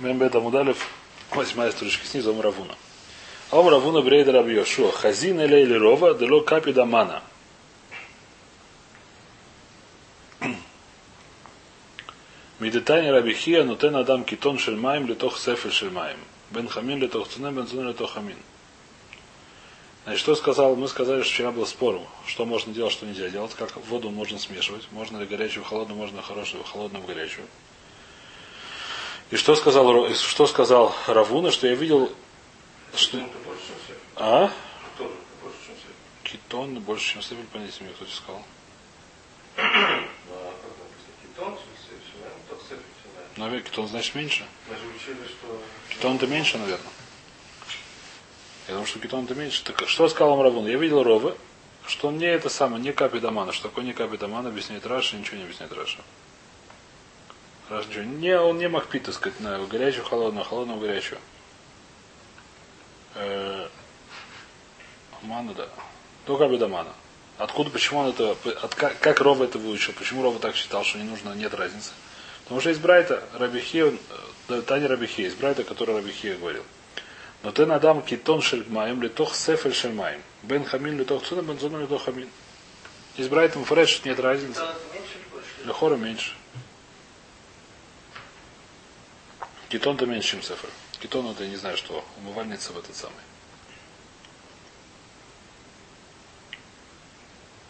Мембет 0.00 0.34
Амудалев, 0.34 0.88
восьмая 1.30 1.70
строчка 1.70 2.06
снизу, 2.06 2.32
Ом 2.32 2.40
Равуна. 2.40 2.74
Ом 3.50 3.68
Равуна 3.68 4.02
Брейда 4.02 4.32
Раби 4.32 4.54
Йошуа. 4.54 4.90
Хазин 4.90 5.40
Элей 5.40 5.76
Рова, 5.76 6.14
Дело 6.14 6.40
Капи 6.40 6.72
Дамана. 6.72 7.22
Медитание 12.58 13.12
Рабихия, 13.12 13.62
нутен 13.62 13.94
адам 13.94 14.24
китон 14.24 14.58
шельмаем, 14.58 15.06
литох 15.06 15.38
сефель 15.38 15.72
шельмаем. 15.72 16.18
Бен 16.50 16.68
хамин, 16.68 16.98
литох 16.98 17.28
цунем, 17.28 17.54
бен 17.54 17.66
цунем, 17.66 17.88
литох 17.88 18.14
хамин. 18.14 18.36
Значит, 20.04 20.20
что 20.20 20.34
сказал? 20.34 20.76
Мы 20.76 20.88
сказали, 20.88 21.22
что 21.22 21.32
вчера 21.32 21.50
был 21.50 21.66
спор, 21.66 22.00
что 22.26 22.44
можно 22.44 22.72
делать, 22.72 22.92
что 22.92 23.06
нельзя 23.06 23.28
делать, 23.28 23.54
как 23.54 23.76
воду 23.86 24.10
можно 24.10 24.38
смешивать, 24.38 24.86
можно 24.92 25.18
ли 25.18 25.26
горячую 25.26 25.64
холодную, 25.64 25.98
можно 25.98 26.20
хорошую, 26.22 26.62
холодную 26.64 27.02
в 27.02 27.06
горячую. 27.06 27.46
И 29.30 29.36
что 29.36 29.54
сказал, 29.56 30.12
что 30.14 30.46
сказал 30.46 30.94
Равуна, 31.06 31.50
что 31.50 31.66
я 31.66 31.74
видел, 31.74 32.12
что... 32.94 33.18
А? 34.16 34.50
Китон 36.22 36.80
больше, 36.80 37.14
чем 37.14 37.22
сефель, 37.22 37.46
понятия 37.52 37.84
мне 37.84 37.92
кто-то 37.92 38.12
сказал. 38.12 38.44
Наверное, 43.36 43.62
кетон 43.62 43.88
значит 43.88 44.14
меньше. 44.14 44.44
Кетон-то 45.88 46.26
меньше, 46.26 46.58
наверное. 46.58 46.92
Я 48.68 48.74
думаю, 48.74 48.86
что 48.86 48.98
кетон-то 49.00 49.34
меньше. 49.34 49.64
Так 49.64 49.88
что 49.88 50.08
сказал 50.08 50.40
Равун? 50.40 50.66
Я 50.66 50.76
видел 50.78 51.02
Ровы, 51.02 51.36
что 51.86 52.10
не 52.12 52.26
это 52.26 52.48
самое, 52.48 52.82
не 52.82 52.92
капи 52.92 53.18
домана. 53.18 53.52
Что 53.52 53.68
такое 53.68 53.84
не 53.84 53.92
капи 53.92 54.16
домана, 54.16 54.50
объясняет 54.50 54.86
Раша, 54.86 55.16
ничего 55.16 55.38
не 55.38 55.42
объясняет 55.42 55.72
Раша. 55.72 55.98
Раша 57.68 57.88
ничего. 57.88 58.04
Не, 58.04 58.38
он 58.38 58.58
не 58.58 58.68
мог 58.68 58.86
пить, 58.86 59.04
так 59.04 59.14
сказать, 59.14 59.40
на 59.40 59.58
горячую, 59.66 60.04
холодную, 60.04 60.44
холодную, 60.44 60.80
горячую. 60.80 61.18
Э, 63.14 63.68
мана, 65.22 65.54
да. 65.54 65.68
То 66.26 66.36
капи 66.36 66.58
домана. 66.58 66.92
Откуда, 67.38 67.70
почему 67.70 68.00
он 68.00 68.10
это, 68.10 68.36
от, 68.62 68.74
как, 68.74 68.98
как 69.00 69.20
Рова 69.20 69.44
это 69.44 69.58
выучил, 69.58 69.92
почему 69.92 70.22
Рова 70.22 70.38
так 70.38 70.54
считал, 70.54 70.84
что 70.84 70.98
не 70.98 71.04
нужно, 71.04 71.32
нет 71.32 71.52
разницы. 71.54 71.90
Потому 72.44 72.60
что 72.60 72.70
есть 72.70 72.80
Брайта, 72.80 73.24
Рабихи, 73.32 73.98
Таня 74.66 74.86
Рабихи, 74.86 75.22
есть 75.22 75.38
Брайта, 75.38 75.64
который 75.64 75.96
Рабихи 75.96 76.34
говорил. 76.34 76.62
Но 77.42 77.50
ты 77.50 77.66
надам 77.66 78.02
китон 78.02 78.40
шельмаем, 78.40 79.02
литох 79.02 79.34
сефель 79.34 79.74
шельмаем. 79.74 80.22
Бен 80.42 80.64
хамин 80.64 80.98
литох 80.98 81.24
цуна, 81.24 81.42
бен 81.42 81.58
цуна 81.58 81.78
литох 81.78 82.04
хамин. 82.04 82.28
Есть 83.16 83.30
Брайта 83.30 83.58
Муфред, 83.58 84.04
нет 84.04 84.20
разницы. 84.20 84.62
Лехора 85.64 85.96
меньше. 85.96 86.34
Китон-то 89.68 90.06
меньше, 90.06 90.30
чем 90.30 90.42
сефер. 90.42 90.70
Китон 91.00 91.30
это 91.30 91.46
не 91.46 91.56
знаю 91.56 91.76
что, 91.76 92.04
умывальница 92.18 92.72
в 92.72 92.78
этот 92.78 92.96
самый. 92.96 93.14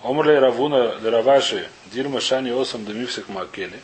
Омрлей 0.03 0.39
Равуна 0.39 0.99
Раваши 1.01 1.69
Дирма 1.93 2.21
Шани 2.21 2.51
Осам 2.51 2.85
Демивсик 2.85 3.29
Макели. 3.29 3.81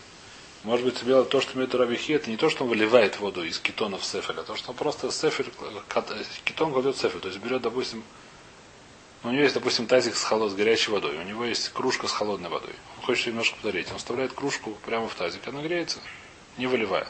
Может 0.64 0.84
быть, 0.84 1.00
тебе 1.00 1.24
то, 1.24 1.40
что 1.40 1.56
имеет 1.56 1.74
Рабихи, 1.74 2.12
это 2.12 2.28
не 2.28 2.36
то, 2.36 2.50
что 2.50 2.64
он 2.64 2.70
выливает 2.70 3.18
воду 3.18 3.42
из 3.42 3.58
кетона 3.58 3.96
в 3.96 4.04
сефель, 4.04 4.36
а 4.38 4.42
то, 4.42 4.54
что 4.54 4.72
он 4.72 4.76
просто 4.76 5.10
сефель, 5.10 5.50
кетон 6.44 6.72
кладет 6.72 6.96
в 6.96 7.00
сефель. 7.00 7.20
То 7.20 7.28
есть 7.28 7.40
берет, 7.40 7.62
допустим, 7.62 8.04
у 9.22 9.30
него 9.30 9.42
есть, 9.42 9.54
допустим, 9.54 9.86
тазик 9.86 10.14
с, 10.16 10.22
холод, 10.22 10.52
с 10.52 10.54
горячей 10.54 10.90
водой, 10.90 11.16
у 11.16 11.22
него 11.22 11.46
есть 11.46 11.70
кружка 11.70 12.08
с 12.08 12.12
холодной 12.12 12.50
водой. 12.50 12.74
Он 12.98 13.04
хочет 13.06 13.28
немножко 13.28 13.56
подарить. 13.56 13.90
Он 13.90 13.96
вставляет 13.96 14.34
кружку 14.34 14.76
прямо 14.84 15.08
в 15.08 15.14
тазик, 15.14 15.46
она 15.48 15.62
греется, 15.62 16.00
не 16.58 16.66
выливая. 16.66 17.06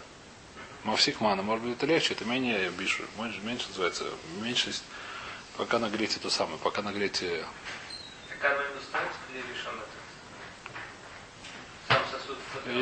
Мавсик 0.84 1.20
мана, 1.20 1.42
может 1.42 1.64
быть, 1.64 1.76
это 1.76 1.86
легче, 1.86 2.14
это 2.14 2.24
менее 2.24 2.70
бишу, 2.70 3.04
меньше, 3.18 3.40
меньше 3.42 3.68
называется, 3.68 4.04
меньше, 4.40 4.72
пока 5.56 5.78
нагреете 5.78 6.18
то 6.20 6.30
самое, 6.30 6.58
пока 6.58 6.82
нагреете 6.82 7.44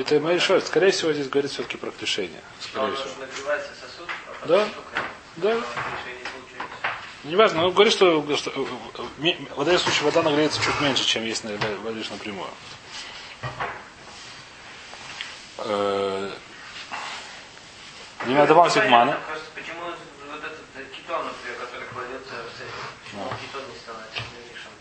это 0.00 0.20
Майшой. 0.20 0.60
Скорее 0.62 0.90
всего, 0.90 1.12
здесь 1.12 1.28
говорит 1.28 1.50
все-таки 1.50 1.76
про 1.76 1.90
клишение. 1.90 2.40
Скорее 2.60 2.94
всего. 2.94 3.08
Сосуд, 3.08 4.08
а 4.42 4.46
да? 4.46 4.68
Да. 5.36 5.60
Неважно, 7.24 7.62
но 7.62 7.70
говорит, 7.70 7.92
что, 7.92 8.36
что 8.36 8.50
в 8.50 9.60
этом 9.60 9.78
случае 9.78 10.04
вода 10.04 10.22
нагреется 10.22 10.62
чуть 10.62 10.80
меньше, 10.80 11.04
чем 11.04 11.24
есть 11.24 11.44
на 11.44 11.56
водишь 11.82 12.10
напрямую. 12.10 12.50
Э, 18.28 18.46
не 18.46 18.52
вам 18.52 18.70
сигмана. 18.70 19.18
Почему 19.54 19.80
вот 20.30 20.38
этот 20.38 20.90
кетон, 20.94 21.24
например, 21.24 21.58
который 21.60 21.88
кладется 21.88 22.34
в 22.34 23.04
почему 23.04 23.24
кетон 23.40 23.62
не 23.72 23.78
становится? 23.78 24.22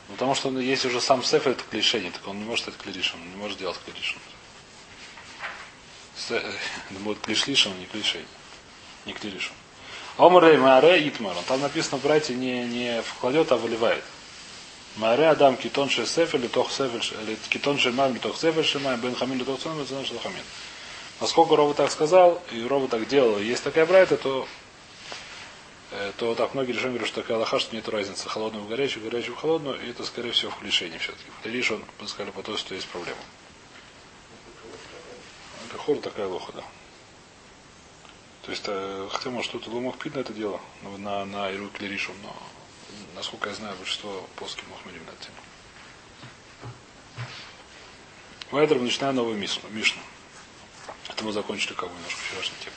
Потому 0.10 0.36
что 0.36 0.48
он, 0.50 0.60
есть 0.60 0.86
уже 0.86 1.00
сам 1.00 1.24
сефер, 1.24 1.52
это 1.52 1.64
клишение, 1.70 2.12
так 2.12 2.28
он 2.28 2.40
не 2.40 2.46
может 2.46 2.64
стать 2.64 2.78
клиришем, 2.78 3.22
он 3.22 3.30
не 3.30 3.36
может 3.38 3.58
делать 3.58 3.80
клиришем. 3.86 4.20
Это 6.30 7.00
будет 7.00 7.20
клишлишем, 7.22 7.78
не 7.80 7.86
клишей. 7.86 8.26
Не 9.06 9.14
клиришем. 9.14 9.54
Омрей 10.18 10.58
Маре 10.58 11.08
Итмар. 11.08 11.36
Там 11.48 11.62
написано, 11.62 12.00
братья, 12.00 12.34
не, 12.34 12.66
не 12.66 13.02
вкладет, 13.02 13.52
а 13.54 13.56
выливает. 13.56 14.04
Маре 14.98 15.30
Адам 15.30 15.56
Китон 15.56 15.90
Ше 15.90 16.06
Сефель, 16.06 16.42
Литох 16.42 16.70
Сефель, 16.72 17.38
Китон 17.50 17.78
Ше 17.78 17.92
Мам, 17.92 18.14
Литох 18.14 18.36
Сефель, 18.36 18.66
Шемай, 18.66 18.98
Бен 18.98 19.16
Хамин, 19.16 19.38
Литох 19.38 19.62
Сефель, 19.62 20.20
Хамин. 20.22 20.44
Насколько 21.20 21.56
Рова 21.56 21.74
так 21.74 21.92
сказал, 21.92 22.42
и 22.52 22.64
Рова 22.64 22.88
так 22.88 23.08
делал, 23.08 23.40
есть 23.40 23.64
такая 23.64 23.86
брайта, 23.86 24.18
то 24.18 24.48
Э, 25.90 26.12
то 26.18 26.36
так 26.36 26.54
многие 26.54 26.74
решения 26.74 26.90
говорят, 26.90 27.08
что 27.08 27.22
такая 27.22 27.38
лоха, 27.38 27.60
что 27.60 27.76
нет 27.76 27.88
разницы 27.88 28.28
холодную 28.28 28.66
в 28.66 28.68
горячую, 28.68 29.04
горячую 29.04 29.36
в 29.36 29.40
холодную, 29.40 29.82
и 29.82 29.90
это, 29.90 30.04
скорее 30.04 30.32
всего, 30.32 30.52
в 30.52 30.60
клишении 30.60 30.98
все-таки. 30.98 31.30
В 31.40 31.44
Клиш 31.44 31.72
он, 31.72 31.84
сказали, 32.08 32.32
по 32.32 32.44
той, 32.44 32.58
что 32.58 32.76
есть 32.76 32.88
проблема. 32.88 33.20
Кахор 35.72 35.98
такая 36.00 36.28
лоха, 36.28 36.52
да. 36.54 36.64
То 38.44 38.52
есть, 38.52 38.64
э, 38.68 39.08
хотя, 39.12 39.30
может, 39.30 39.50
кто-то 39.50 39.70
мог 39.70 39.98
пить 39.98 40.16
на 40.16 40.20
это 40.20 40.34
дело, 40.34 40.60
на, 40.98 41.26
на 41.26 41.50
Иру 41.52 41.70
Клиришу, 41.70 42.12
но, 42.22 42.36
насколько 43.16 43.50
я 43.50 43.56
знаю, 43.56 43.76
большинство 43.78 44.28
плоских 44.36 44.64
махмелим 44.70 45.06
на 45.06 45.12
эту 45.12 45.24
тему. 45.24 45.38
Вайдер 48.52 48.80
начинаем 48.80 49.16
новую 49.16 49.38
мишну. 49.38 50.02
Это 51.18 51.26
мы 51.26 51.32
закончили 51.32 51.74
как 51.74 51.90
бы 51.90 51.96
немножко 51.96 52.20
вчерашнюю 52.22 52.60
тему. 52.64 52.76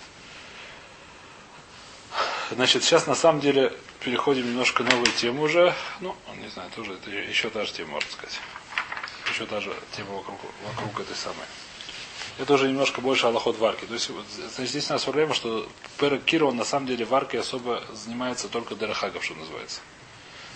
Значит, 2.52 2.82
сейчас 2.82 3.06
на 3.06 3.14
самом 3.14 3.42
деле 3.42 3.70
переходим 4.02 4.46
немножко 4.46 4.82
к 4.82 4.90
новой 4.90 5.10
теме 5.12 5.42
уже. 5.42 5.74
Ну, 6.00 6.16
не 6.40 6.48
знаю, 6.48 6.70
тоже 6.74 6.94
это 6.94 7.10
еще 7.10 7.50
та 7.50 7.66
же 7.66 7.72
тема, 7.74 7.90
можно 7.90 8.10
сказать. 8.10 8.40
Еще 9.30 9.44
та 9.44 9.60
же 9.60 9.74
тема 9.94 10.12
вокруг, 10.14 10.38
вокруг 10.64 11.00
этой 11.00 11.14
самой. 11.16 11.44
Это 12.38 12.54
уже 12.54 12.68
немножко 12.68 13.02
больше 13.02 13.26
аллахот 13.26 13.58
варки. 13.58 13.84
То 13.84 13.92
есть, 13.92 14.10
значит, 14.54 14.70
здесь 14.70 14.88
у 14.88 14.94
нас 14.94 15.04
проблема, 15.04 15.34
что 15.34 15.68
Перекир, 15.98 16.44
он 16.44 16.56
на 16.56 16.64
самом 16.64 16.86
деле 16.86 17.04
варкой 17.04 17.40
особо 17.40 17.84
занимается 17.92 18.48
только 18.48 18.74
Дерахагов, 18.74 19.22
что 19.22 19.34
называется. 19.34 19.82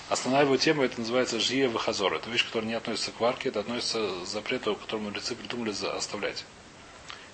Основная 0.08 0.44
его 0.44 0.56
тема 0.56 0.86
это 0.86 1.00
называется 1.00 1.38
Жия 1.38 1.68
Вахазор. 1.68 2.14
Это 2.14 2.30
вещь, 2.30 2.46
которая 2.46 2.66
не 2.66 2.74
относится 2.74 3.10
к 3.10 3.20
варке, 3.20 3.50
это 3.50 3.60
относится 3.60 4.08
к 4.08 4.26
запрету, 4.26 4.74
которому 4.74 5.10
лицы 5.10 5.34
придумали 5.34 5.74
оставлять. 5.94 6.46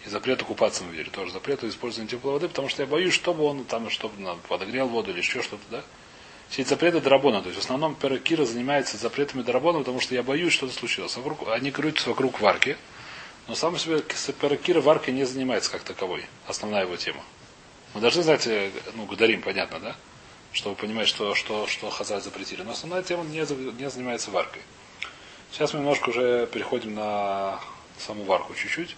И 0.07 0.09
запрету 0.09 0.47
купаться 0.47 0.83
в 0.83 0.89
вере 0.89 1.11
тоже. 1.11 1.33
Запрету 1.33 1.69
использования 1.69 2.09
теплой 2.09 2.33
воды, 2.33 2.49
потому 2.49 2.69
что 2.69 2.83
я 2.83 2.89
боюсь, 2.89 3.13
чтобы 3.13 3.45
он 3.45 3.65
там, 3.65 3.91
чтобы 3.91 4.15
подогрел 4.49 4.89
воду 4.89 5.11
или 5.11 5.19
еще 5.19 5.43
что-то, 5.43 5.63
да. 5.71 5.83
Все 6.49 6.63
эти 6.63 6.71
запреты 6.71 7.01
драбона. 7.01 7.43
То 7.43 7.49
есть 7.49 7.61
в 7.61 7.65
основном 7.65 7.95
Перекира 7.95 8.45
занимается 8.45 8.97
запретами 8.97 9.43
драбона, 9.43 9.81
потому 9.81 10.01
что 10.01 10.15
я 10.15 10.23
боюсь, 10.23 10.53
что-то 10.53 10.73
случилось. 10.73 11.17
Вокруг, 11.17 11.49
они 11.49 11.71
крутятся 11.71 12.09
вокруг 12.09 12.41
варки. 12.41 12.77
Но 13.47 13.55
сам 13.55 13.79
себе 13.79 14.01
Перекира 14.01 14.81
варкой 14.81 15.13
не 15.13 15.25
занимается 15.25 15.71
как 15.71 15.83
таковой. 15.83 16.25
Основная 16.47 16.83
его 16.83 16.97
тема. 16.97 17.23
Мы 17.95 18.01
должны 18.01 18.23
знать, 18.23 18.47
э, 18.47 18.71
ну, 18.95 19.05
Гадарим, 19.05 19.43
понятно, 19.43 19.81
да? 19.81 19.97
Чтобы 20.53 20.77
понимать, 20.77 21.09
что, 21.09 21.35
что, 21.35 21.67
что 21.67 21.91
Хазаль 21.91 22.23
запретили. 22.23 22.63
Но 22.63 22.73
основная 22.73 23.03
тема 23.03 23.25
не, 23.25 23.41
не 23.81 23.91
занимается 23.91 24.31
варкой. 24.31 24.63
Сейчас 25.53 25.73
мы 25.75 25.81
немножко 25.81 26.09
уже 26.09 26.47
переходим 26.47 26.95
на 26.95 27.61
саму 27.99 28.25
варку 28.25 28.55
чуть-чуть 28.55 28.97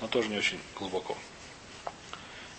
но 0.00 0.08
тоже 0.08 0.28
не 0.28 0.38
очень 0.38 0.60
глубоко. 0.78 1.16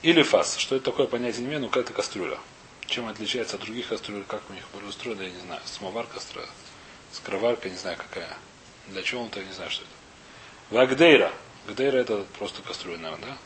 Или 0.02 0.22
фас. 0.22 0.58
Что 0.58 0.76
это 0.76 0.86
такое 0.86 1.08
понятие 1.08 1.42
не 1.42 1.48
имею, 1.48 1.62
но 1.62 1.68
какая-то 1.68 1.94
кастрюля. 1.94 2.38
Чем 2.86 3.08
отличается 3.08 3.58
от 3.58 3.64
других 3.64 3.88
кастрюль, 3.88 4.24
как 4.28 4.42
у 4.50 4.54
них 4.54 4.64
были 4.74 4.86
устроены, 4.86 5.24
я 5.24 5.30
не 5.30 5.40
знаю. 5.40 5.62
Самовар 5.66 6.06
кастра, 6.08 6.44
скороварка, 7.12 7.70
не 7.70 7.78
знаю 7.78 7.98
какая. 7.98 8.38
Для 8.88 9.04
чего 9.04 9.24
он-то, 9.24 9.40
я 9.40 9.46
не 9.46 9.54
знаю, 9.54 9.70
что 9.70 9.84
это. 9.84 10.76
Вагдейра. 10.76 11.32
Гдейра 11.68 11.98
это 11.98 12.26
просто 12.40 12.62
кастрюля, 12.62 12.98
наверное, 12.98 13.30
да? 13.30 13.38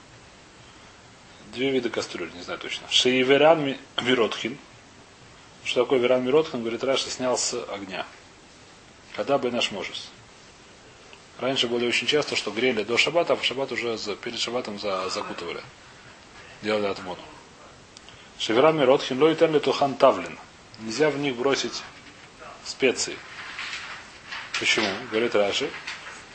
Две 1.53 1.71
вида 1.71 1.89
кастрюль, 1.89 2.31
не 2.33 2.43
знаю 2.43 2.59
точно. 2.59 2.87
Шеиверан 2.89 3.77
Миротхин. 4.01 4.57
Что 5.63 5.83
такое 5.83 5.99
Веран 5.99 6.23
Миротхин? 6.23 6.61
Говорит, 6.61 6.83
Раша 6.83 7.09
снял 7.09 7.37
с 7.37 7.53
огня. 7.69 8.05
Когда 9.15 9.37
бы 9.37 9.51
наш 9.51 9.71
можешь. 9.71 10.03
Раньше 11.41 11.67
было 11.67 11.83
очень 11.85 12.05
часто, 12.05 12.35
что 12.35 12.51
грели 12.51 12.83
до 12.83 12.97
шабата, 12.99 13.33
а 13.33 13.35
в 13.35 13.43
шаббат 13.43 13.71
уже 13.71 13.97
за, 13.97 14.15
перед 14.15 14.39
шабатом 14.39 14.79
за, 14.79 15.09
закутывали. 15.09 15.61
делали 16.61 16.85
отмону. 16.85 17.21
Шеверами 18.37 18.83
рот 18.83 19.01
хинлой 19.01 19.35
терли 19.35 19.57
тухан 19.57 19.95
тавлин. 19.95 20.37
Нельзя 20.81 21.09
в 21.09 21.17
них 21.17 21.35
бросить 21.35 21.81
специи. 22.63 23.17
Почему? 24.59 24.87
Говорит 25.09 25.33
Раши. 25.33 25.71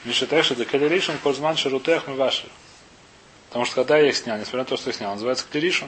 Мишетайши 0.05 0.57
декалеришн 0.57 1.13
кользман 1.23 1.57
шарутех 1.57 2.09
мы 2.09 2.15
ваши. 2.15 2.49
Потому 3.49 3.65
что 3.65 3.77
когда 3.77 3.99
я 3.99 4.09
их 4.09 4.17
снял, 4.17 4.37
несмотря 4.37 4.61
на 4.61 4.65
то, 4.65 4.77
что 4.77 4.91
я 4.91 4.95
снял, 4.95 5.13
называется 5.13 5.47
клеришн. 5.49 5.87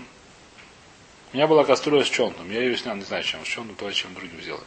У 1.33 1.37
меня 1.37 1.49
была 1.49 1.65
кастрюля 1.65 2.05
с 2.05 2.09
чонтом. 2.09 2.49
Я 2.53 2.63
ее 2.63 2.77
снял, 2.77 2.95
не 2.95 3.03
знаю 3.03 3.25
чем, 3.25 3.45
с 3.45 3.49
чонтом, 3.49 3.75
то 3.75 3.91
чем 3.91 4.15
другим 4.15 4.41
сделал. 4.41 4.63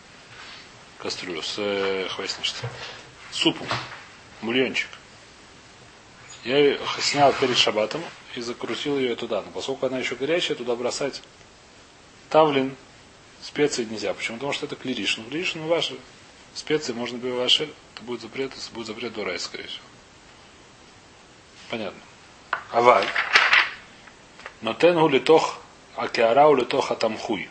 Кастрюлю 0.98 1.42
с 1.42 1.56
э, 1.58 2.08
хвостничеством. 2.10 2.70
Супом. 3.32 3.66
Мульончик. 4.42 4.90
Я 6.44 6.58
ее 6.58 6.80
снял 7.00 7.34
перед 7.34 7.58
шабатом 7.58 8.02
и 8.36 8.42
закрутил 8.42 8.98
ее 8.98 9.16
туда. 9.16 9.42
Но 9.42 9.52
поскольку 9.52 9.86
она 9.86 10.00
еще 10.00 10.16
горячая, 10.16 10.58
туда 10.58 10.76
бросать 10.76 11.22
тавлин 12.30 12.76
специи 13.42 13.86
нельзя. 13.86 14.14
Почему? 14.14 14.38
Потому 14.38 14.54
что 14.54 14.66
это 14.66 14.76
клиришн. 14.76 15.22
Клиришн 15.24 15.60
ваши 15.62 15.98
специи 16.54 16.94
можно 16.94 17.18
бы 17.18 17.34
ваши, 17.34 17.70
это 17.94 18.04
будет 18.04 18.22
запрет, 18.22 18.52
это 18.52 18.74
будет 18.74 18.88
запрет 18.88 19.14
до 19.14 19.24
рай, 19.24 19.40
скорее 19.40 19.68
всего. 19.68 19.84
Понятно. 21.70 22.02
Авай. 22.72 23.06
Но 24.62 24.74
тенгу 24.74 25.08
литох 25.08 25.60
акиара 25.96 26.48
у 26.48 26.56
литох 26.56 26.92
атамхуй. 26.92 27.50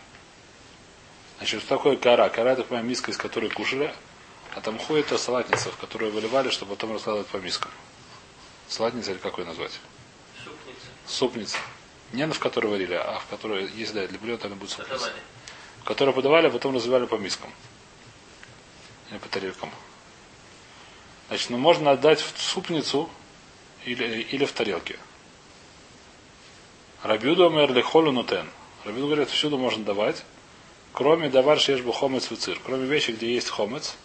Значит, 1.38 1.60
что 1.60 1.76
такое 1.76 1.96
кара? 1.96 2.28
Кара 2.28 2.50
это, 2.50 2.64
понимаю, 2.64 2.86
миска, 2.86 3.10
из 3.10 3.16
которой 3.16 3.50
кушали. 3.50 3.94
А 4.55 4.61
тамхуй 4.61 5.00
это 5.00 5.17
салатница, 5.17 5.70
в 5.70 5.76
которую 5.76 6.12
выливали, 6.12 6.50
чтобы 6.50 6.75
потом 6.75 6.93
раскладывать 6.93 7.29
по 7.29 7.37
мискам. 7.37 7.70
Салатница 8.69 9.12
или 9.12 9.19
как 9.19 9.38
ее 9.38 9.44
назвать? 9.44 9.79
Супница. 10.43 10.87
Супница. 11.06 11.56
Не 12.12 12.26
на 12.26 12.35
в 12.35 12.38
которой 12.41 12.67
варили, 12.67 12.94
а 12.94 13.20
в 13.20 13.26
которой, 13.26 13.70
если 13.75 13.94
да, 13.94 14.06
для 14.08 14.19
блюда, 14.19 14.43
тогда 14.43 14.56
будет 14.56 14.70
супница. 14.70 14.93
Подавали. 14.94 15.23
В 15.81 15.85
которой 15.85 16.14
подавали, 16.14 16.47
а 16.49 16.50
потом 16.50 16.75
развивали 16.75 17.06
по 17.06 17.14
мискам. 17.14 17.52
Или 19.11 19.19
по 19.19 19.29
тарелкам. 19.29 19.70
Значит, 21.29 21.50
ну 21.50 21.58
можно 21.58 21.93
отдать 21.93 22.20
в 22.20 22.41
супницу 22.41 23.08
или, 23.85 24.23
или 24.23 24.44
в 24.44 24.53
тарелке. 24.53 24.99
Рабюду 27.03 27.49
мерли 27.50 27.81
холу 27.82 28.11
нутен. 28.11 28.50
Рабюду 28.85 29.06
говорит, 29.06 29.31
всюду 29.31 29.56
можно 29.56 29.85
давать, 29.85 30.25
кроме 30.93 31.31
давар 31.31 31.61
шешбу 31.61 31.93
хомец 31.93 32.31
в 32.31 32.37
цир. 32.37 32.61
Кроме 32.64 32.87
вещи, 32.87 33.12
где 33.12 33.32
есть 33.32 33.49
хомец. 33.49 33.96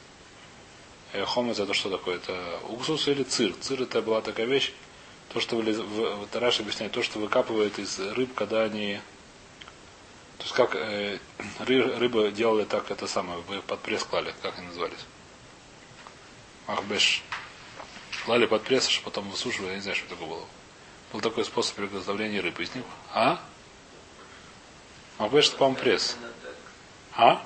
Э, 1.16 1.26
Хомец 1.26 1.60
это 1.60 1.74
что 1.74 1.90
такое? 1.90 2.16
Это 2.18 2.60
уксус 2.70 3.08
или 3.08 3.24
цир. 3.24 3.54
Цир 3.62 3.82
это 3.82 4.02
была 4.02 4.22
такая 4.22 4.46
вещь, 4.46 4.74
то, 5.34 5.40
что 5.40 5.56
вылез, 5.56 5.78
в, 5.78 6.28
Тараш 6.28 6.60
объясняет, 6.60 6.92
то, 6.92 7.04
что 7.04 7.20
выкапывают 7.20 7.80
из 7.80 8.00
рыб, 8.00 8.34
когда 8.34 8.64
они 8.64 9.00
то 10.38 10.44
есть 10.44 10.54
как 10.54 10.76
э, 10.76 11.20
ры- 11.60 11.98
рыбы 11.98 12.32
делали 12.32 12.66
так 12.66 12.92
это 12.92 13.08
самое, 13.08 13.40
вы 13.42 13.62
под 13.62 13.80
пресс 13.80 14.04
клали, 14.04 14.34
как 14.42 14.58
они 14.58 14.68
назывались? 14.68 15.06
Ахбеш. 16.68 17.24
Клали 18.26 18.46
под 18.46 18.64
пресс, 18.64 18.88
чтобы 18.88 19.06
потом 19.06 19.30
высушивали, 19.30 19.70
я 19.70 19.76
не 19.76 19.82
знаю, 19.82 19.96
что 19.96 20.10
такое 20.10 20.28
было. 20.28 20.46
Был 21.14 21.22
такой 21.22 21.46
способ 21.46 21.76
приготовления 21.76 22.42
рыбы 22.42 22.64
из 22.64 22.74
них. 22.76 22.84
А? 23.14 23.40
Ахбеш 25.20 25.48
это, 25.50 25.58
по-моему, 25.58 25.80
пресс. 25.80 26.18
А? 27.16 27.46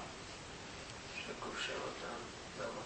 Что 1.15 1.33
кувшин 1.45 1.75
вот 1.85 1.93
там, 2.01 2.67
дома. 2.67 2.81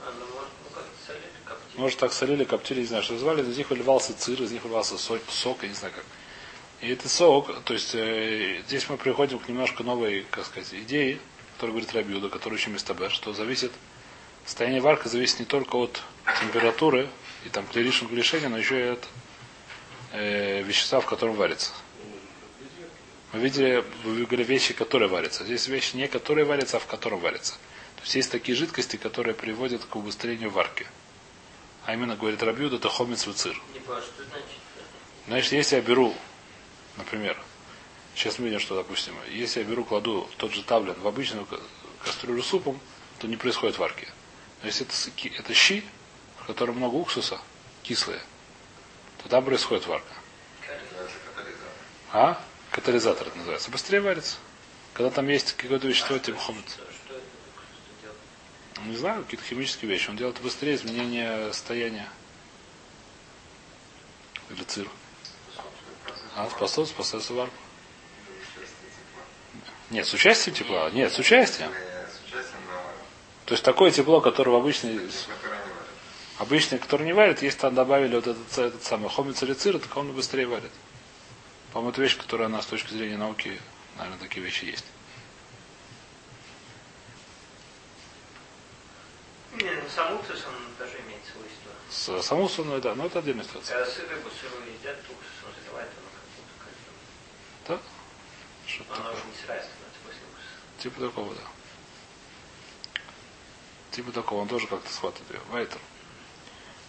А, 0.00 0.12
ну 0.18 0.26
может, 0.34 0.50
ну 0.64 0.70
как 0.74 0.84
солили, 1.06 1.30
коптили. 1.44 1.65
Может, 1.76 1.98
так 1.98 2.12
солили, 2.12 2.44
коптили, 2.44 2.80
не 2.80 2.86
знаю, 2.86 3.02
что 3.02 3.18
звали. 3.18 3.42
Из 3.42 3.56
них 3.56 3.68
выливался 3.70 4.16
цир, 4.16 4.42
из 4.42 4.50
них 4.50 4.62
выливался 4.62 4.96
сок, 4.96 5.20
сок 5.28 5.62
я 5.62 5.68
не 5.68 5.74
знаю 5.74 5.92
как. 5.94 6.04
И 6.80 6.90
этот 6.90 7.10
сок, 7.10 7.62
то 7.64 7.74
есть 7.74 7.94
э, 7.94 8.62
здесь 8.66 8.88
мы 8.88 8.96
приходим 8.96 9.38
к 9.38 9.48
немножко 9.48 9.82
новой, 9.82 10.26
как 10.30 10.44
сказать, 10.46 10.72
идее, 10.74 11.18
которая 11.54 11.72
говорит 11.72 11.94
Рабиуда, 11.94 12.28
которая 12.28 12.58
еще 12.58 12.70
Мистабер, 12.70 13.10
что 13.10 13.32
зависит, 13.32 13.72
состояние 14.44 14.80
варка 14.80 15.08
зависит 15.08 15.40
не 15.40 15.44
только 15.46 15.76
от 15.76 16.02
температуры 16.40 17.08
и 17.44 17.48
там 17.48 17.66
клиришн 17.66 18.06
решения, 18.14 18.48
но 18.48 18.58
еще 18.58 18.78
и 18.78 18.88
от 18.90 19.08
э, 20.12 20.62
вещества, 20.62 21.00
в 21.00 21.06
котором 21.06 21.34
варится. 21.34 21.72
Мы 23.32 23.40
видели, 23.40 23.84
вы 24.04 24.24
говорили 24.24 24.44
вещи, 24.44 24.72
которые 24.72 25.08
варятся. 25.08 25.44
Здесь 25.44 25.66
вещи 25.68 25.96
не 25.96 26.08
которые 26.08 26.44
варятся, 26.44 26.76
а 26.76 26.80
в 26.80 26.86
котором 26.86 27.20
варятся. 27.20 27.54
То 27.96 28.02
есть 28.02 28.14
есть 28.14 28.30
такие 28.30 28.56
жидкости, 28.56 28.96
которые 28.96 29.34
приводят 29.34 29.84
к 29.84 29.96
убыстрению 29.96 30.50
варки. 30.50 30.86
А 31.86 31.94
именно, 31.94 32.16
говорит 32.16 32.42
Рабиуд, 32.42 32.72
это 32.72 32.88
хомец 32.88 33.26
в 33.26 33.32
цир. 33.34 33.60
Не 33.72 33.78
понял, 33.80 34.02
что 34.02 34.24
значит? 35.26 35.52
Если 35.52 35.76
я 35.76 35.82
беру, 35.82 36.14
например, 36.96 37.36
сейчас 38.14 38.38
мы 38.40 38.46
видим, 38.46 38.58
что, 38.58 38.74
допустим, 38.74 39.14
если 39.30 39.60
я 39.60 39.66
беру, 39.66 39.84
кладу 39.84 40.28
тот 40.36 40.52
же 40.52 40.62
таблен 40.64 40.94
в 41.00 41.06
обычную 41.06 41.46
ка- 41.46 41.60
кастрюлю 42.04 42.42
с 42.42 42.46
супом, 42.46 42.80
то 43.18 43.28
не 43.28 43.36
происходит 43.36 43.78
варки. 43.78 44.08
Но 44.62 44.66
если 44.66 44.84
это, 44.84 44.94
это 45.38 45.54
щи, 45.54 45.84
в 46.40 46.46
котором 46.46 46.76
много 46.76 46.96
уксуса, 46.96 47.40
кислые, 47.84 48.20
то 49.22 49.28
там 49.28 49.44
происходит 49.44 49.86
варка. 49.86 50.12
А? 52.12 52.40
Катализатор 52.70 53.28
это 53.28 53.36
называется. 53.38 53.70
Быстрее 53.70 54.00
варится. 54.00 54.36
Когда 54.92 55.10
там 55.10 55.28
есть 55.28 55.52
какое-то 55.52 55.86
вещество, 55.86 56.18
типа 56.18 56.38
хомец. 56.38 56.64
Что, 56.64 56.82
что 56.82 57.14
это 57.14 57.22
что 57.22 58.02
делать? 58.02 58.18
Не 58.84 58.96
знаю, 58.96 59.24
какие-то 59.24 59.44
химические 59.46 59.90
вещи. 59.90 60.10
Он 60.10 60.16
делает 60.16 60.40
быстрее 60.40 60.74
изменение 60.74 61.52
состояния. 61.52 62.08
Или 64.50 64.62
цир. 64.64 64.88
А, 66.36 66.48
способен 66.50 66.88
спасаться 66.88 67.32
варку. 67.32 67.54
Нет, 69.90 70.06
с 70.06 70.12
участием 70.12 70.54
тепла? 70.54 70.90
Нет, 70.90 71.12
с 71.12 71.18
участием. 71.18 71.70
То 73.46 73.54
есть 73.54 73.64
такое 73.64 73.92
тепло, 73.92 74.20
которое 74.20 74.50
в 74.50 74.56
обычной, 74.56 75.00
обычный, 76.38 76.78
который 76.78 77.06
не 77.06 77.12
варит, 77.12 77.42
если 77.42 77.60
там 77.60 77.74
добавили 77.74 78.16
вот 78.16 78.26
этот, 78.26 78.58
этот 78.58 78.82
самый 78.82 79.08
хомец 79.08 79.40
или 79.42 79.54
цир, 79.54 79.78
так 79.78 79.96
он 79.96 80.12
быстрее 80.12 80.46
варит. 80.46 80.72
По-моему, 81.72 81.92
это 81.92 82.02
вещь, 82.02 82.16
которая 82.16 82.48
она 82.48 82.60
с 82.60 82.66
точки 82.66 82.92
зрения 82.92 83.16
науки, 83.16 83.60
наверное, 83.96 84.18
такие 84.18 84.44
вещи 84.44 84.64
есть. 84.64 84.84
Не, 89.56 89.70
ну 89.70 90.16
уксус, 90.16 90.44
он 90.46 90.54
даже 90.78 90.98
имеет 91.00 91.22
свойство. 91.24 91.72
С 91.90 92.30
ну, 92.30 92.80
да, 92.80 92.94
но 92.94 93.06
это 93.06 93.20
отдельная 93.20 93.44
ситуация. 93.44 93.78
Когда 93.78 93.90
сыр, 93.90 94.08
рыбу 94.10 94.28
сырую 94.40 94.66
едят, 94.66 94.96
то 95.06 95.12
уксус 95.12 95.32
он 95.46 95.52
заливает, 95.62 95.90
оно 95.96 96.10
как 96.12 96.24
будто 96.36 96.54
как 96.58 96.72
Да? 97.68 97.74
Оно 97.74 98.94
такое. 98.96 99.12
уже 99.14 99.24
не 99.24 99.36
сырая 99.40 99.62
становится 99.62 100.00
после 100.04 100.20
уксуса. 100.30 100.82
Типа 100.82 101.00
такого, 101.00 101.34
да. 101.34 103.00
Типа 103.92 104.12
такого, 104.12 104.42
он 104.42 104.48
тоже 104.48 104.66
как-то 104.66 104.92
схватывает 104.92 105.30
ее. 105.30 105.40
Вайтер. 105.50 105.78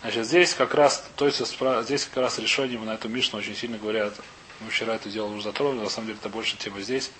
Значит, 0.01 0.25
здесь 0.25 0.53
как 0.53 0.73
раз, 0.73 1.09
то 1.15 1.25
есть 1.25 1.37
здесь 1.37 2.05
как 2.05 2.17
раз 2.17 2.37
решение 2.37 2.79
на 2.79 2.95
эту 2.95 3.09
Мишну 3.09 3.39
очень 3.39 3.55
сильно 3.55 3.77
говорят, 3.77 4.13
мы 4.59 4.69
вчера 4.69 4.95
это 4.95 5.09
дело 5.09 5.27
уже 5.27 5.43
затронули, 5.43 5.83
на 5.83 5.89
самом 5.89 6.07
деле 6.07 6.19
это 6.19 6.29
больше 6.29 6.57
тема 6.57 6.81
здесь, 6.81 7.11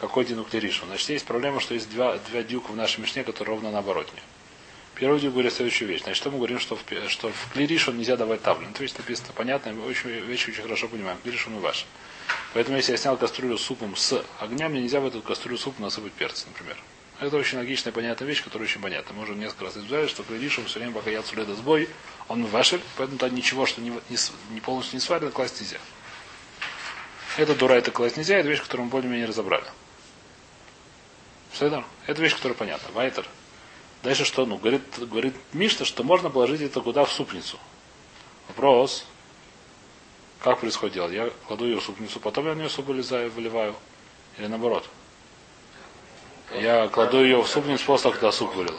какой 0.00 0.24
динуклеришн. 0.24 0.86
Значит, 0.86 1.08
есть 1.10 1.26
проблема, 1.26 1.60
что 1.60 1.74
есть 1.74 1.90
два, 1.90 2.18
два 2.30 2.42
дюка 2.42 2.72
в 2.72 2.76
нашей 2.76 3.00
Мишне, 3.00 3.22
которые 3.22 3.54
ровно 3.54 3.70
наоборот. 3.70 4.08
Первый 4.98 5.20
дюк 5.20 5.32
говорит 5.32 5.52
следующую 5.52 5.88
вещь. 5.88 6.02
Значит, 6.02 6.16
что 6.16 6.30
мы 6.30 6.38
говорим, 6.38 6.58
что 6.58 6.76
в, 6.76 6.82
что 7.08 7.30
в 7.30 7.52
клиришн 7.52 7.92
нельзя 7.92 8.16
давать 8.16 8.42
таблин. 8.42 8.70
Это 8.70 8.82
вещь 8.82 8.94
написано 8.98 9.28
понятно, 9.34 9.72
мы 9.72 9.86
очень, 9.86 10.10
вещь 10.10 10.48
очень 10.48 10.62
хорошо 10.62 10.88
понимаем. 10.88 11.18
Клиришн 11.22 11.54
и 11.54 11.60
ваш. 11.60 11.86
Поэтому, 12.52 12.76
если 12.76 12.92
я 12.92 12.98
снял 12.98 13.16
кастрюлю 13.16 13.58
с 13.58 13.62
супом 13.62 13.94
с 13.94 14.24
огня, 14.40 14.68
мне 14.68 14.80
нельзя 14.80 14.98
в 15.00 15.06
эту 15.06 15.22
кастрюлю 15.22 15.56
суп 15.56 15.78
насыпать 15.78 16.12
перец, 16.12 16.44
например. 16.46 16.76
Это 17.20 17.36
очень 17.36 17.58
логичная, 17.58 17.92
понятная 17.92 18.26
вещь, 18.26 18.42
которая 18.42 18.68
очень 18.68 18.80
понятна. 18.80 19.14
Мы 19.14 19.22
уже 19.22 19.34
несколько 19.34 19.66
раз 19.66 19.76
изучали, 19.76 20.08
что 20.08 20.24
клиришн 20.24 20.64
все 20.64 20.80
время, 20.80 20.94
пока 20.94 21.10
я 21.10 21.22
суледа 21.22 21.54
сбой, 21.54 21.88
он 22.26 22.44
вашель, 22.46 22.80
поэтому 22.96 23.18
там 23.18 23.32
ничего, 23.34 23.66
что 23.66 23.80
не, 23.80 23.90
не, 23.90 24.16
не 24.50 24.60
полностью 24.60 24.96
не 24.96 25.00
сварено, 25.00 25.30
класть 25.30 25.60
нельзя. 25.60 25.78
Это 27.36 27.54
дура, 27.54 27.74
это 27.74 27.92
класть 27.92 28.16
нельзя, 28.16 28.36
это 28.36 28.48
вещь, 28.48 28.62
которую 28.62 28.86
мы 28.86 28.90
более-менее 28.90 29.26
разобрали. 29.26 29.64
Все 31.52 31.66
это? 31.66 31.84
Это 32.06 32.20
вещь, 32.20 32.34
которая 32.34 32.58
понятна. 32.58 32.90
Вайтер. 32.92 33.28
Дальше 34.02 34.24
что? 34.24 34.46
Ну, 34.46 34.58
говорит, 34.58 34.82
говорит 34.96 35.34
Мишна, 35.52 35.84
что 35.84 36.04
можно 36.04 36.30
положить 36.30 36.60
это 36.60 36.80
куда 36.80 37.04
в 37.04 37.12
супницу. 37.12 37.58
Вопрос. 38.48 39.04
Как 40.40 40.60
происходит 40.60 40.94
дело? 40.94 41.10
Я 41.10 41.30
кладу 41.46 41.66
ее 41.66 41.80
в 41.80 41.82
супницу, 41.82 42.20
потом 42.20 42.46
я 42.46 42.54
на 42.54 42.58
нее 42.58 42.68
суп 42.68 42.86
вылезаю, 42.86 43.30
выливаю. 43.30 43.74
Или 44.38 44.46
наоборот. 44.46 44.88
Я 46.54 46.88
кладу 46.88 47.22
ее 47.22 47.42
в 47.42 47.48
супницу 47.48 47.84
после 47.84 48.04
того, 48.04 48.14
когда 48.14 48.32
суп 48.32 48.54
вылил. 48.54 48.78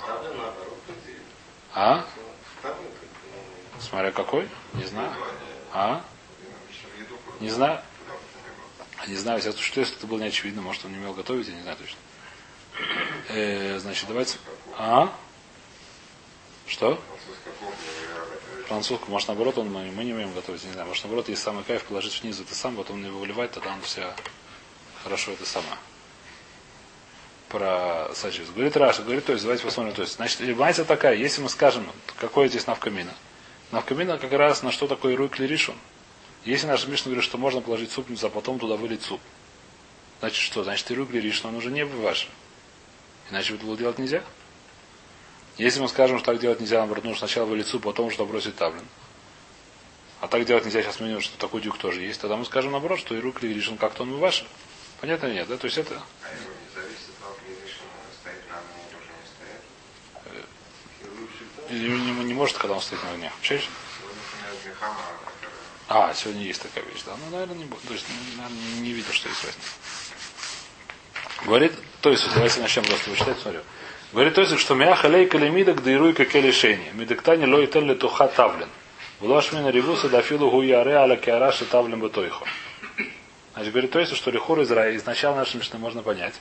А? 1.74 2.06
Смотря 3.80 4.12
какой? 4.12 4.48
Не 4.74 4.86
знаю. 4.86 5.12
А? 5.74 6.02
Не 7.40 7.50
знаю. 7.50 7.82
Не 9.08 9.16
знаю, 9.16 9.42
если 9.42 9.62
что, 9.62 9.80
если 9.80 9.98
это 9.98 10.08
было 10.08 10.20
не 10.20 10.28
очевидно, 10.28 10.62
может 10.62 10.84
он 10.86 10.92
не 10.92 10.98
умел 10.98 11.14
готовить, 11.14 11.48
я 11.48 11.56
не 11.56 11.62
знаю 11.62 11.78
точно. 11.78 11.98
Э, 13.30 13.80
значит, 13.80 14.08
давайте. 14.08 14.38
А? 14.80 15.14
Что? 16.66 17.00
французскую, 18.70 19.10
может 19.10 19.28
наоборот 19.28 19.58
он, 19.58 19.72
мы, 19.72 20.04
не 20.04 20.14
умеем 20.14 20.32
готовить, 20.32 20.64
не 20.64 20.72
знаю, 20.72 20.88
может 20.88 21.04
наоборот 21.04 21.28
есть 21.28 21.42
самый 21.42 21.64
кайф 21.64 21.84
положить 21.86 22.22
внизу 22.22 22.44
это 22.44 22.54
сам, 22.54 22.76
потом 22.76 23.04
его 23.04 23.20
выливать, 23.20 23.52
тогда 23.52 23.74
он 23.74 23.82
вся 23.82 24.16
хорошо 25.04 25.32
это 25.32 25.46
самое. 25.46 25.76
Про 27.50 28.12
сочится. 28.14 28.54
Говорит 28.54 28.78
Раша, 28.78 29.02
говорит, 29.02 29.26
то 29.26 29.32
есть, 29.32 29.44
давайте 29.44 29.64
посмотрим, 29.64 29.96
то 29.96 30.04
есть, 30.04 30.16
значит, 30.18 30.38
понимаете 30.38 30.84
такая, 30.84 31.16
если 31.16 31.42
мы 31.42 31.50
скажем, 31.50 31.92
какое 32.20 32.48
здесь 32.48 32.68
навкамина? 32.68 33.14
Навкамина 33.72 34.20
как 34.20 34.32
раз 34.34 34.62
на 34.62 34.72
что 34.72 34.86
такое 34.86 35.18
руй 35.18 35.30
клиришун. 35.30 35.76
Если 36.46 36.68
наш 36.68 36.88
Мишна 36.88 37.06
говорит, 37.06 37.24
что 37.24 37.40
можно 37.40 37.60
положить 37.60 37.92
супницу, 37.92 38.28
а 38.28 38.30
потом 38.30 38.60
туда 38.60 38.76
вылить 38.76 39.02
суп. 39.02 39.20
Значит 40.20 40.38
что? 40.38 40.64
Значит, 40.64 40.92
и 40.92 40.94
руй 40.96 41.08
клиришун, 41.08 41.50
он 41.50 41.56
уже 41.56 41.72
не 41.72 41.84
ваш. 41.86 42.30
Иначе 43.32 43.56
это 43.56 43.66
было 43.66 43.76
делать 43.76 43.98
нельзя. 43.98 44.24
Если 45.60 45.82
мы 45.82 45.90
скажем, 45.90 46.18
что 46.20 46.32
так 46.32 46.40
делать 46.40 46.62
нельзя, 46.62 46.78
наоборот, 46.78 47.04
нужно 47.04 47.20
сначала 47.20 47.46
вылить 47.46 47.68
суп, 47.68 47.84
потом 47.84 48.08
уже 48.08 48.24
бросить 48.24 48.56
тавлин. 48.56 48.86
А 50.22 50.30
так 50.30 50.46
делать 50.46 50.64
нельзя, 50.64 50.82
сейчас 50.82 51.02
мы 51.02 51.20
что 51.20 51.38
такой 51.38 51.62
дюк 51.62 51.78
тоже 51.78 52.00
есть. 52.02 52.22
Тогда 52.22 52.38
мы 52.38 52.46
скажем 52.46 52.72
наоборот, 52.72 52.98
что 52.98 53.14
и 53.14 53.20
рук 53.20 53.44
решен 53.44 53.78
как-то 53.78 54.04
он 54.04 54.18
ваш. 54.20 54.46
Понятно 55.02 55.28
или 55.28 55.34
нет? 55.34 55.50
Да? 55.50 55.58
То 55.58 55.66
есть 55.66 55.78
это. 55.78 56.02
Или 61.70 61.90
не, 61.90 62.24
не 62.24 62.34
может, 62.34 62.58
когда 62.58 62.76
он 62.76 62.82
стоит 62.82 63.04
на 63.04 63.12
огне. 63.12 63.30
Вообще? 63.36 63.62
А, 65.90 66.14
сегодня 66.14 66.44
есть 66.44 66.62
такая 66.62 66.86
вещь, 66.86 67.04
да. 67.06 67.18
Ну, 67.18 67.32
наверное, 67.32 67.58
не 67.58 67.66
будет. 67.66 67.82
То 67.82 67.94
есть, 67.94 68.06
наверное, 68.38 68.80
не 68.80 68.94
видел, 68.94 69.12
что 69.12 69.28
есть 69.28 69.44
разница. 69.44 69.70
Говорит, 71.44 71.74
то 72.00 72.12
есть, 72.12 72.34
давайте 72.34 72.62
начнем 72.62 72.86
просто 72.86 73.10
вычитать, 73.10 73.40
смотрю. 73.40 73.62
Говорит, 74.12 74.34
то 74.34 74.42
есть, 74.42 74.58
что 74.60 74.74
мяха 74.74 75.08
лейка 75.08 75.38
да 75.38 75.92
ируй 75.92 76.14
как 76.14 76.34
решение. 76.34 76.92
Медиктани 76.94 77.46
лой 77.46 77.68
телли 77.68 77.94
туха 77.94 78.28
тавлен. 78.28 78.70
Влашмина 79.20 79.70
ревуса 79.70 80.10
да 80.10 80.22
филу 80.22 80.50
гуяре 80.50 80.96
аля 80.96 81.16
киараши 81.16 81.66
тавлен 81.66 82.00
батойхо. 82.00 82.46
Значит, 83.54 83.74
говорит, 83.74 83.92
то 83.92 84.00
есть, 84.00 84.16
что 84.16 84.32
Израиль, 84.64 84.98
изначально 84.98 85.40
нашим 85.40 85.62
можно 85.80 86.02
понять, 86.02 86.34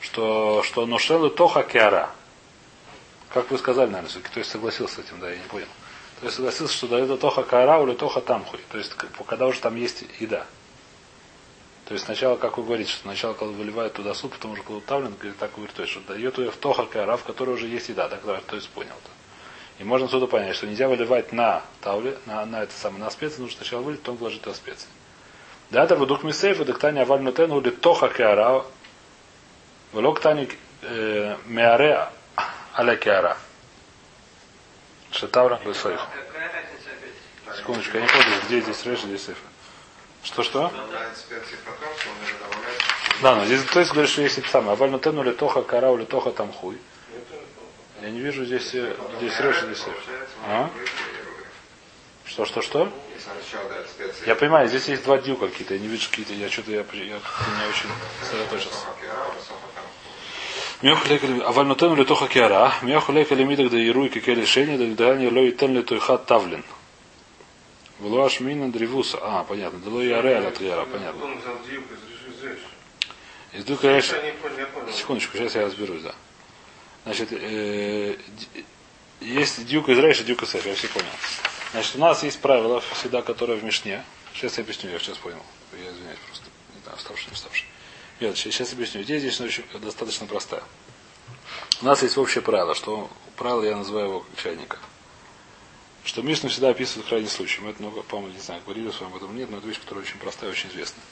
что, 0.00 0.62
что 0.64 0.86
ношелу 0.86 1.30
тоха 1.30 1.62
киара. 1.62 2.10
Как 3.32 3.50
вы 3.50 3.58
сказали, 3.58 3.86
наверное, 3.86 4.10
все 4.10 4.20
то 4.20 4.38
есть 4.38 4.50
согласился 4.50 4.96
с 4.96 4.98
этим, 4.98 5.20
да, 5.20 5.30
я 5.30 5.36
не 5.36 5.44
понял. 5.44 5.66
То 6.20 6.26
есть 6.26 6.36
согласился, 6.36 6.74
что 6.74 6.86
да, 6.88 7.00
это 7.00 7.16
тоха 7.16 7.42
кара 7.42 7.82
или 7.82 7.94
тоха 7.94 8.20
тамхуй. 8.20 8.60
То 8.70 8.78
есть, 8.78 8.92
когда 9.26 9.46
уже 9.46 9.60
там 9.60 9.76
есть 9.76 10.04
еда. 10.20 10.46
То 11.86 11.94
есть 11.94 12.04
сначала, 12.04 12.36
как 12.36 12.58
вы 12.58 12.64
говорите, 12.64 12.90
что 12.90 13.02
сначала, 13.02 13.34
когда 13.34 13.52
выливают 13.52 13.94
туда 13.94 14.14
суп, 14.14 14.32
потом 14.32 14.52
уже 14.52 14.62
кладут 14.62 14.86
тавлен, 14.86 15.14
говорит, 15.14 15.36
так 15.38 15.52
говорит, 15.54 15.74
то 15.74 15.82
есть, 15.82 15.92
что 15.92 16.00
дает 16.12 16.38
ее 16.38 16.50
в 16.50 16.56
тоха 16.56 16.84
кара, 16.86 17.16
в 17.16 17.24
которой 17.24 17.50
уже 17.50 17.66
есть 17.66 17.88
еда, 17.88 18.08
так, 18.08 18.22
то 18.22 18.56
есть 18.56 18.68
понял. 18.70 18.90
-то. 18.90 19.10
И 19.78 19.84
можно 19.84 20.06
отсюда 20.06 20.26
понять, 20.26 20.54
что 20.54 20.66
нельзя 20.66 20.88
выливать 20.88 21.32
на 21.32 21.62
тавле, 21.80 22.16
на, 22.26 22.46
на 22.46 22.62
это 22.62 22.72
самое, 22.72 23.02
на 23.02 23.10
специи, 23.10 23.40
нужно 23.40 23.56
сначала 23.56 23.82
вылить, 23.82 24.00
потом 24.00 24.16
положить 24.16 24.42
туда 24.42 24.54
специи. 24.54 24.86
Да, 25.70 25.84
это 25.84 25.96
дух 25.96 26.22
мисейф, 26.22 26.60
и 26.60 26.64
дыктание 26.64 27.02
аваль 27.02 27.22
нутену 27.22 27.60
или 27.60 27.70
тоха 27.70 28.08
кара, 28.08 28.64
велок 29.92 30.20
тани 30.20 30.48
э, 30.82 31.36
меаре 31.46 32.08
аля 32.76 32.96
кара. 32.96 33.36
Шетавра 35.10 35.58
бесоих. 35.64 36.06
Секундочку, 37.56 37.96
я 37.96 38.02
не 38.02 38.08
помню, 38.08 38.36
где 38.46 38.60
здесь 38.60 38.86
реш, 38.86 39.00
здесь 39.00 39.22
сефа. 39.22 39.40
Что, 40.23 40.43
что? 40.43 40.71
Да, 43.21 43.35
но 43.35 43.45
здесь, 43.45 43.63
то 43.63 43.79
есть 43.79 43.91
говорит, 43.91 44.11
что 44.11 44.21
есть 44.21 44.37
это 44.37 44.49
самое. 44.49 44.73
Аваль 44.73 44.89
нутену 44.89 45.23
ли 45.23 45.31
тоха 45.31 45.61
кара, 45.61 45.93
или 45.95 46.05
тоха 46.05 46.31
там 46.31 46.51
хуй. 46.51 46.77
Я 48.01 48.09
не 48.09 48.19
вижу 48.19 48.45
здесь, 48.45 48.69
здесь 48.69 49.39
реш, 49.39 49.61
здесь 49.61 49.79
сефа. 49.79 49.91
А? 50.45 50.69
Что, 52.25 52.45
что, 52.45 52.61
что? 52.61 52.91
Я 54.25 54.35
понимаю, 54.35 54.67
здесь 54.67 54.87
есть 54.87 55.03
два 55.03 55.17
дю 55.17 55.35
какие-то, 55.37 55.73
я 55.73 55.79
не 55.79 55.87
вижу 55.87 56.09
какие-то, 56.09 56.33
я 56.33 56.49
что-то, 56.49 56.71
я, 56.71 56.85
я, 56.93 57.03
я 57.03 57.05
не 57.07 57.69
очень 57.69 57.89
сосредоточился. 58.21 58.85
אבל 61.47 61.65
נותן 61.65 61.95
לתוך 61.95 62.21
הקערה, 62.23 62.71
מי 62.81 62.95
החולק 62.95 63.31
על 63.31 63.39
ימידק 63.39 63.71
דהירוי 63.71 64.09
ככלא 64.09 64.45
שני, 64.45 64.77
דגדלני 64.77 65.29
לא 65.29 65.39
ייתן 65.39 65.73
לתויכה 65.73 66.17
תבלן. 66.17 66.61
Влуаш 68.02 68.40
мина 68.40 68.70
древуса. 68.70 69.18
А, 69.22 69.44
понятно. 69.44 69.78
Дело 69.78 70.00
я 70.00 70.20
реал 70.20 70.48
от 70.48 70.60
яра, 70.60 70.84
понятно. 70.84 71.24
Из 73.52 73.64
дука 73.64 73.90
я... 73.90 74.02
Секундочку, 74.92 75.36
сейчас 75.36 75.54
я 75.54 75.66
разберусь, 75.66 76.02
да. 76.02 76.14
Значит, 77.04 77.28
э, 77.32 78.16
есть 79.20 79.66
дюк 79.66 79.88
из 79.88 79.98
Рейша, 79.98 80.24
дюк 80.24 80.42
из 80.42 80.54
я 80.54 80.74
все 80.74 80.88
понял. 80.88 81.06
Значит, 81.72 81.96
у 81.96 81.98
нас 81.98 82.22
есть 82.22 82.40
правила 82.40 82.80
всегда, 82.80 83.22
которые 83.22 83.58
в 83.58 83.64
Мишне. 83.64 84.04
Сейчас 84.34 84.58
я 84.58 84.64
объясню, 84.64 84.90
я 84.90 84.98
сейчас 84.98 85.18
понял. 85.18 85.42
Я 85.72 85.90
извиняюсь 85.90 86.18
просто. 86.26 86.46
Не 86.74 86.82
знаю, 86.82 86.98
вставший, 86.98 87.28
не 87.28 87.34
вставший. 87.34 87.66
Нет, 88.20 88.36
сейчас 88.36 88.72
объясню. 88.72 89.02
Идея 89.02 89.20
здесь 89.20 89.38
ну, 89.38 89.78
достаточно 89.78 90.26
простая. 90.26 90.62
У 91.80 91.84
нас 91.84 92.02
есть 92.02 92.16
общее 92.18 92.42
правило, 92.42 92.74
что 92.74 93.10
правило 93.36 93.62
я 93.64 93.76
называю 93.76 94.06
его 94.06 94.26
чайника. 94.42 94.78
Что 96.04 96.22
Мишна 96.22 96.48
всегда 96.48 96.70
описывает 96.70 97.08
крайний 97.08 97.28
случай. 97.28 97.60
Мы 97.60 97.70
это 97.70 97.82
много, 97.82 98.02
по-моему, 98.02 98.34
не 98.34 98.40
знаю, 98.40 98.60
говорили 98.64 98.90
с 98.90 99.00
вами 99.00 99.12
об 99.12 99.16
этом 99.16 99.36
нет, 99.36 99.50
но 99.50 99.58
это 99.58 99.66
вещь, 99.68 99.80
которая 99.80 100.04
очень 100.04 100.18
простая 100.18 100.50
и 100.50 100.52
очень 100.52 100.68
известна. 100.70 101.02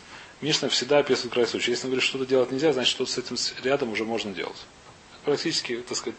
Мишна 0.41 0.69
всегда 0.69 0.99
описывает 0.99 1.33
крайний 1.33 1.51
случай. 1.51 1.71
Если 1.71 1.85
он 1.85 1.91
говорит, 1.91 2.03
что 2.03 2.19
что-то 2.19 2.29
делать 2.29 2.51
нельзя, 2.51 2.73
значит, 2.73 2.91
что-то 2.91 3.11
с 3.13 3.19
этим 3.19 3.37
рядом 3.63 3.93
уже 3.93 4.05
можно 4.05 4.33
делать. 4.33 4.57
Практически, 5.25 5.77
так 5.77 5.97
сказать, 5.97 6.19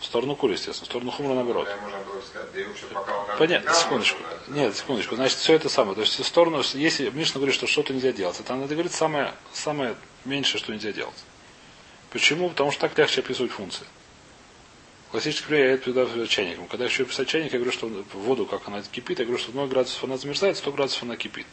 в 0.00 0.04
сторону 0.04 0.36
кури, 0.36 0.52
естественно. 0.52 0.84
В 0.84 0.90
сторону 0.90 1.10
хумра 1.10 1.34
наоборот. 1.34 1.68
Понятно, 3.38 3.72
секундочку. 3.72 4.18
Нет, 4.48 4.76
секундочку. 4.76 5.16
Значит, 5.16 5.38
все 5.38 5.54
это 5.54 5.70
самое. 5.70 5.94
То 5.94 6.02
есть 6.02 6.18
в 6.18 6.26
сторону, 6.26 6.62
если 6.74 7.08
Мишна 7.08 7.38
говорит, 7.38 7.54
что 7.54 7.66
что-то 7.66 7.94
нельзя 7.94 8.12
делать, 8.12 8.38
это 8.38 8.54
надо 8.54 8.74
говорить 8.74 8.92
самое, 8.92 9.32
самое 9.54 9.96
меньшее, 10.26 10.58
что 10.58 10.72
нельзя 10.72 10.92
делать. 10.92 11.16
Почему? 12.10 12.50
Потому 12.50 12.70
что 12.70 12.82
так 12.82 12.98
легче 12.98 13.22
описывать 13.22 13.52
функции. 13.52 13.86
Классический 15.14 15.46
пример 15.46 15.70
я 15.70 15.78
всегда 15.78 16.26
чайником. 16.26 16.66
Когда 16.66 16.86
я 16.86 16.90
еще 16.90 17.04
писать 17.04 17.28
чайник, 17.28 17.52
я 17.52 17.60
говорю, 17.60 17.70
что 17.70 17.86
воду, 18.14 18.46
как 18.46 18.66
она 18.66 18.82
кипит, 18.82 19.20
я 19.20 19.24
говорю, 19.24 19.40
что 19.40 19.52
0 19.52 19.68
градусов 19.68 20.02
она 20.02 20.16
замерзает, 20.16 20.56
100 20.56 20.72
градусов 20.72 21.04
она 21.04 21.14
кипит. 21.14 21.46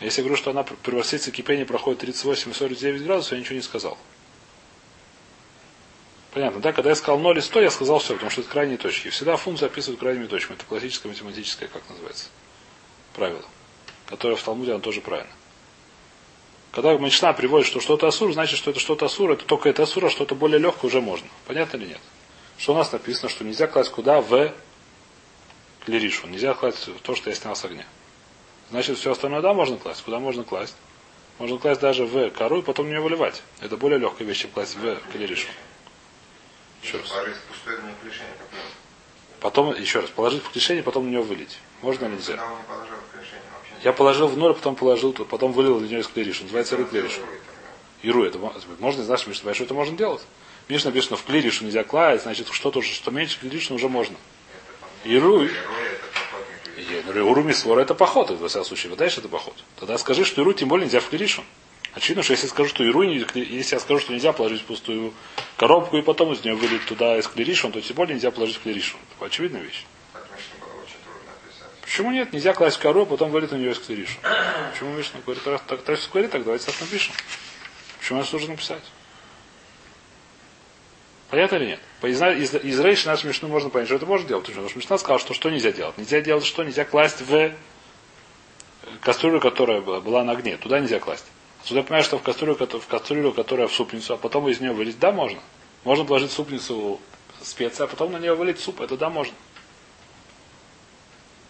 Если 0.00 0.20
я 0.20 0.24
говорю, 0.24 0.36
что 0.36 0.50
она 0.50 0.64
превратится, 0.64 1.30
кипение 1.30 1.64
проходит 1.64 2.02
38-49 2.02 3.04
градусов, 3.04 3.34
я 3.34 3.38
ничего 3.38 3.54
не 3.54 3.62
сказал. 3.62 3.96
Понятно, 6.32 6.60
да? 6.60 6.72
Когда 6.72 6.90
я 6.90 6.96
сказал 6.96 7.20
0 7.20 7.38
и 7.38 7.40
100, 7.40 7.60
я 7.60 7.70
сказал 7.70 8.00
все, 8.00 8.14
потому 8.14 8.32
что 8.32 8.40
это 8.40 8.50
крайние 8.50 8.78
точки. 8.78 9.10
Всегда 9.10 9.36
функции 9.36 9.66
описывают 9.66 10.00
крайними 10.00 10.26
точками. 10.26 10.56
Это 10.56 10.66
классическое 10.66 11.12
математическое, 11.12 11.68
как 11.68 11.88
называется, 11.88 12.26
правило. 13.14 13.44
Которое 14.06 14.34
в 14.34 14.42
Талмуде, 14.42 14.72
оно 14.72 14.80
тоже 14.80 15.00
правильно. 15.02 15.30
Когда 16.72 16.94
Мечна 16.94 17.32
приводит, 17.32 17.68
что 17.68 17.78
что-то 17.78 18.08
асур, 18.08 18.32
значит, 18.32 18.58
что 18.58 18.72
это 18.72 18.80
что-то 18.80 19.06
асур, 19.06 19.30
это 19.30 19.44
только 19.44 19.68
это 19.68 19.84
асур, 19.84 20.06
а 20.06 20.10
что-то 20.10 20.34
более 20.34 20.58
легкое 20.58 20.88
уже 20.88 21.00
можно. 21.00 21.28
Понятно 21.46 21.76
или 21.76 21.90
нет? 21.90 22.00
Что 22.58 22.72
у 22.72 22.76
нас 22.76 22.90
написано, 22.92 23.28
что 23.28 23.44
нельзя 23.44 23.66
класть 23.66 23.90
куда? 23.90 24.20
В 24.20 24.52
клеришу. 25.84 26.26
Нельзя 26.26 26.54
класть 26.54 26.88
то, 27.02 27.14
что 27.14 27.30
я 27.30 27.36
снял 27.36 27.54
с 27.54 27.64
огня. 27.64 27.84
Значит, 28.70 28.98
все 28.98 29.12
остальное 29.12 29.40
да, 29.42 29.52
можно 29.52 29.76
класть. 29.76 30.02
Куда 30.02 30.18
можно 30.18 30.42
класть? 30.42 30.74
Можно 31.38 31.58
класть 31.58 31.80
даже 31.80 32.06
в 32.06 32.30
кору 32.30 32.60
и 32.60 32.62
потом 32.62 32.88
не 32.88 32.98
выливать. 32.98 33.42
Это 33.60 33.76
более 33.76 33.98
легкая 33.98 34.26
вещь, 34.26 34.42
чем 34.42 34.50
класть 34.50 34.74
в 34.76 34.96
клеришу. 35.12 35.48
Еще 36.82 36.98
раз. 36.98 37.12
Потом, 39.40 39.74
еще 39.74 40.00
раз, 40.00 40.10
положить 40.10 40.42
в 40.42 40.50
клешение, 40.50 40.82
потом 40.82 41.06
на 41.06 41.10
него 41.10 41.22
вылить. 41.22 41.58
Можно 41.82 42.06
или 42.06 42.14
нельзя? 42.14 42.42
Я 43.84 43.92
положил 43.92 44.28
в 44.28 44.36
ноль, 44.36 44.54
потом 44.54 44.76
положил, 44.76 45.12
потом 45.12 45.52
вылил 45.52 45.78
для 45.78 45.88
него 45.88 46.00
из 46.00 46.08
клериш. 46.08 46.40
Называется 46.40 46.76
ры 46.76 46.86
клериш. 46.86 47.20
Иру 48.02 48.24
это 48.24 48.38
можно, 48.38 49.04
знаешь, 49.04 49.20
что 49.20 49.64
это 49.64 49.74
можно 49.74 49.96
делать? 49.96 50.22
Миш 50.68 50.84
написано, 50.84 51.16
в 51.16 51.24
клиришу 51.24 51.64
нельзя 51.64 51.84
клаять, 51.84 52.22
значит, 52.22 52.48
что-то, 52.50 52.82
что 52.82 53.10
меньше 53.10 53.38
клиришу 53.38 53.74
уже 53.74 53.88
можно. 53.88 54.16
Иру. 55.04 55.48
Иру 57.14 57.42
мисвора 57.42 57.80
это 57.80 57.94
поход, 57.94 58.30
в 58.30 58.48
всяком 58.48 58.66
случае. 58.66 58.90
Вы 58.90 58.96
дальше 58.96 59.20
это 59.20 59.28
поход. 59.28 59.54
Тогда 59.78 59.96
скажи, 59.98 60.24
что 60.24 60.42
иру 60.42 60.52
тем 60.52 60.68
более 60.68 60.86
нельзя 60.86 61.00
в 61.00 61.08
клиришу. 61.08 61.44
Очевидно, 61.94 62.22
что 62.22 62.32
если 62.32 62.48
скажу, 62.48 62.68
что 62.68 62.84
иру, 62.84 63.02
если 63.02 63.74
я 63.74 63.80
скажу, 63.80 64.00
что 64.00 64.12
нельзя 64.12 64.32
положить 64.32 64.60
в 64.62 64.64
пустую 64.64 65.14
коробку 65.56 65.96
и 65.96 66.02
потом 66.02 66.32
из 66.32 66.44
нее 66.44 66.54
вылить 66.54 66.84
туда 66.84 67.16
из 67.16 67.26
клиришон, 67.26 67.72
то 67.72 67.80
тем 67.80 67.96
более 67.96 68.14
нельзя 68.14 68.30
положить 68.30 68.56
в 68.56 68.62
клиришон. 68.62 69.00
Это 69.16 69.26
очевидная 69.26 69.62
вещь. 69.62 69.84
Почему 71.80 72.10
нет? 72.10 72.32
Нельзя 72.32 72.52
класть 72.52 72.76
в 72.76 72.80
кору, 72.80 73.02
а 73.02 73.06
потом 73.06 73.30
вылить 73.30 73.52
на 73.52 73.56
нее 73.56 73.70
из 73.70 73.78
клиришон. 73.78 74.18
Почему 74.72 74.92
Мишна 74.92 75.20
говорит, 75.24 75.42
так, 75.44 75.62
так, 75.62 75.82
так, 75.82 75.98
говорит, 76.12 76.30
так 76.32 76.44
давайте 76.44 76.66
так 76.66 76.74
напишем. 76.80 77.14
Почему 78.00 78.18
нас 78.18 78.32
нужно 78.32 78.50
написать? 78.50 78.82
Понятно 81.30 81.56
или 81.56 81.66
нет? 81.66 81.80
Из, 82.02 82.54
из, 82.54 82.80
Рейши 82.80 83.08
нашу 83.08 83.26
Мишну 83.26 83.48
можно 83.48 83.68
понять, 83.68 83.88
что 83.88 83.96
это 83.96 84.06
можно 84.06 84.28
делать. 84.28 84.46
Потому 84.46 84.68
что 84.68 84.78
Мишна 84.78 84.98
сказал, 84.98 85.18
что 85.18 85.34
что 85.34 85.50
нельзя 85.50 85.72
делать. 85.72 85.98
Нельзя 85.98 86.20
делать 86.20 86.44
что? 86.44 86.62
Нельзя 86.62 86.84
класть 86.84 87.20
в 87.20 87.52
кастрюлю, 89.00 89.40
которая 89.40 89.80
была 89.80 90.22
на 90.22 90.32
огне. 90.32 90.56
Туда 90.56 90.78
нельзя 90.78 91.00
класть. 91.00 91.24
Сюда 91.64 91.82
понимаешь, 91.82 92.04
что 92.04 92.18
в 92.18 92.22
кастрюлю, 92.22 92.54
в 92.54 92.86
кастрюлю, 92.86 93.32
которая 93.32 93.66
в 93.66 93.72
супницу, 93.72 94.14
а 94.14 94.16
потом 94.16 94.48
из 94.48 94.60
нее 94.60 94.72
вылить, 94.72 95.00
да, 95.00 95.10
можно. 95.10 95.40
Можно 95.82 96.04
положить 96.04 96.30
в 96.30 96.34
супницу 96.34 97.00
специя, 97.42 97.84
а 97.84 97.88
потом 97.88 98.12
на 98.12 98.18
нее 98.18 98.34
вылить 98.34 98.60
суп. 98.60 98.80
Это 98.80 98.96
да, 98.96 99.10
можно. 99.10 99.34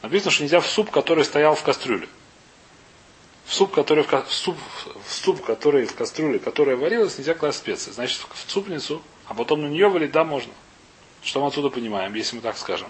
Написано, 0.00 0.30
что 0.30 0.42
нельзя 0.44 0.60
в 0.60 0.66
суп, 0.66 0.90
который 0.90 1.24
стоял 1.24 1.54
в 1.54 1.62
кастрюле. 1.62 2.08
В 3.44 3.54
суп, 3.54 3.74
который 3.74 4.04
в, 4.04 4.10
в, 4.10 4.32
суп, 4.32 4.56
в 5.06 5.12
суп, 5.12 5.44
который 5.44 5.84
в 5.84 5.94
кастрюле, 5.94 6.38
которая 6.38 6.76
варилась, 6.76 7.18
нельзя 7.18 7.34
класть 7.34 7.58
специи. 7.58 7.90
Значит, 7.90 8.20
в 8.32 8.50
супницу, 8.50 9.02
а 9.26 9.34
потом 9.34 9.62
на 9.62 9.66
нее 9.66 9.88
вылить, 9.88 10.12
да, 10.12 10.24
можно. 10.24 10.52
Что 11.22 11.40
мы 11.40 11.48
отсюда 11.48 11.70
понимаем, 11.70 12.14
если 12.14 12.36
мы 12.36 12.42
так 12.42 12.56
скажем? 12.56 12.88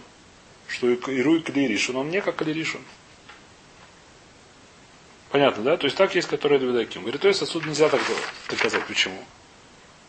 Что 0.68 0.90
Иру 0.90 1.36
и 1.36 1.42
Калиришун, 1.42 1.96
он 1.96 2.10
не 2.10 2.20
как 2.20 2.36
Калиришун. 2.36 2.82
Понятно, 5.30 5.62
да? 5.62 5.76
То 5.76 5.86
есть 5.86 5.96
так 5.96 6.14
есть, 6.14 6.28
которые 6.28 6.58
Давидаким. 6.58 7.02
Говорит, 7.02 7.20
то 7.20 7.28
есть 7.28 7.42
отсюда 7.42 7.68
нельзя 7.68 7.88
так 7.88 8.00
доказать. 8.48 8.84
Почему? 8.86 9.22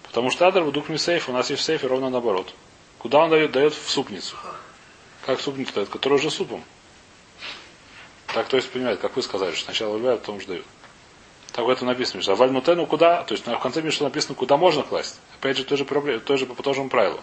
Потому 0.03 0.31
что 0.31 0.47
Адар 0.47 0.69
дух 0.71 0.85
сейф, 0.97 1.29
у 1.29 1.31
нас 1.31 1.49
есть 1.49 1.61
в 1.61 1.65
сейфе 1.65 1.87
ровно 1.87 2.09
наоборот. 2.09 2.53
Куда 2.97 3.19
он 3.19 3.29
дает? 3.29 3.51
Дает 3.51 3.73
в 3.73 3.89
супницу. 3.89 4.35
Как 5.25 5.39
супницу 5.39 5.73
дает? 5.73 5.89
Которая 5.89 6.19
уже 6.19 6.31
супом. 6.31 6.63
Так, 8.33 8.47
то 8.47 8.57
есть, 8.57 8.69
понимаете, 8.69 9.01
как 9.01 9.15
вы 9.15 9.21
сказали, 9.21 9.53
что 9.53 9.65
сначала 9.65 9.93
выливают, 9.93 10.21
потом 10.21 10.41
ждают. 10.41 10.65
Так 11.57 11.65
в 11.65 11.69
этом 11.69 11.87
написано, 11.87 12.21
что 12.21 12.35
Вальнутену 12.35 12.85
куда? 12.85 13.23
То 13.23 13.33
есть 13.33 13.47
в 13.47 13.57
конце 13.57 13.81
Мишна 13.81 14.03
написано, 14.03 14.35
куда 14.35 14.57
можно 14.57 14.83
класть. 14.83 15.19
Опять 15.39 15.57
же, 15.57 15.63
тоже, 15.63 15.85
проблема, 15.85 16.19
тоже 16.19 16.45
по 16.45 16.61
тому 16.61 16.75
же 16.75 16.83
правилу. 16.83 17.19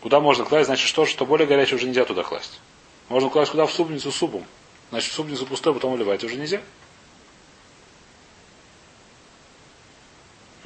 Куда 0.00 0.20
можно 0.20 0.46
класть, 0.46 0.68
значит, 0.68 0.88
что, 0.88 1.04
что 1.04 1.26
более 1.26 1.46
горячее 1.46 1.76
уже 1.76 1.86
нельзя 1.86 2.06
туда 2.06 2.22
класть. 2.22 2.58
Можно 3.10 3.28
класть 3.28 3.50
куда? 3.50 3.66
В 3.66 3.70
супницу 3.70 4.10
супом. 4.10 4.46
Значит, 4.88 5.10
в 5.10 5.14
супницу 5.14 5.44
пустой, 5.44 5.74
потом 5.74 5.92
выливать 5.92 6.24
уже 6.24 6.36
нельзя. 6.36 6.62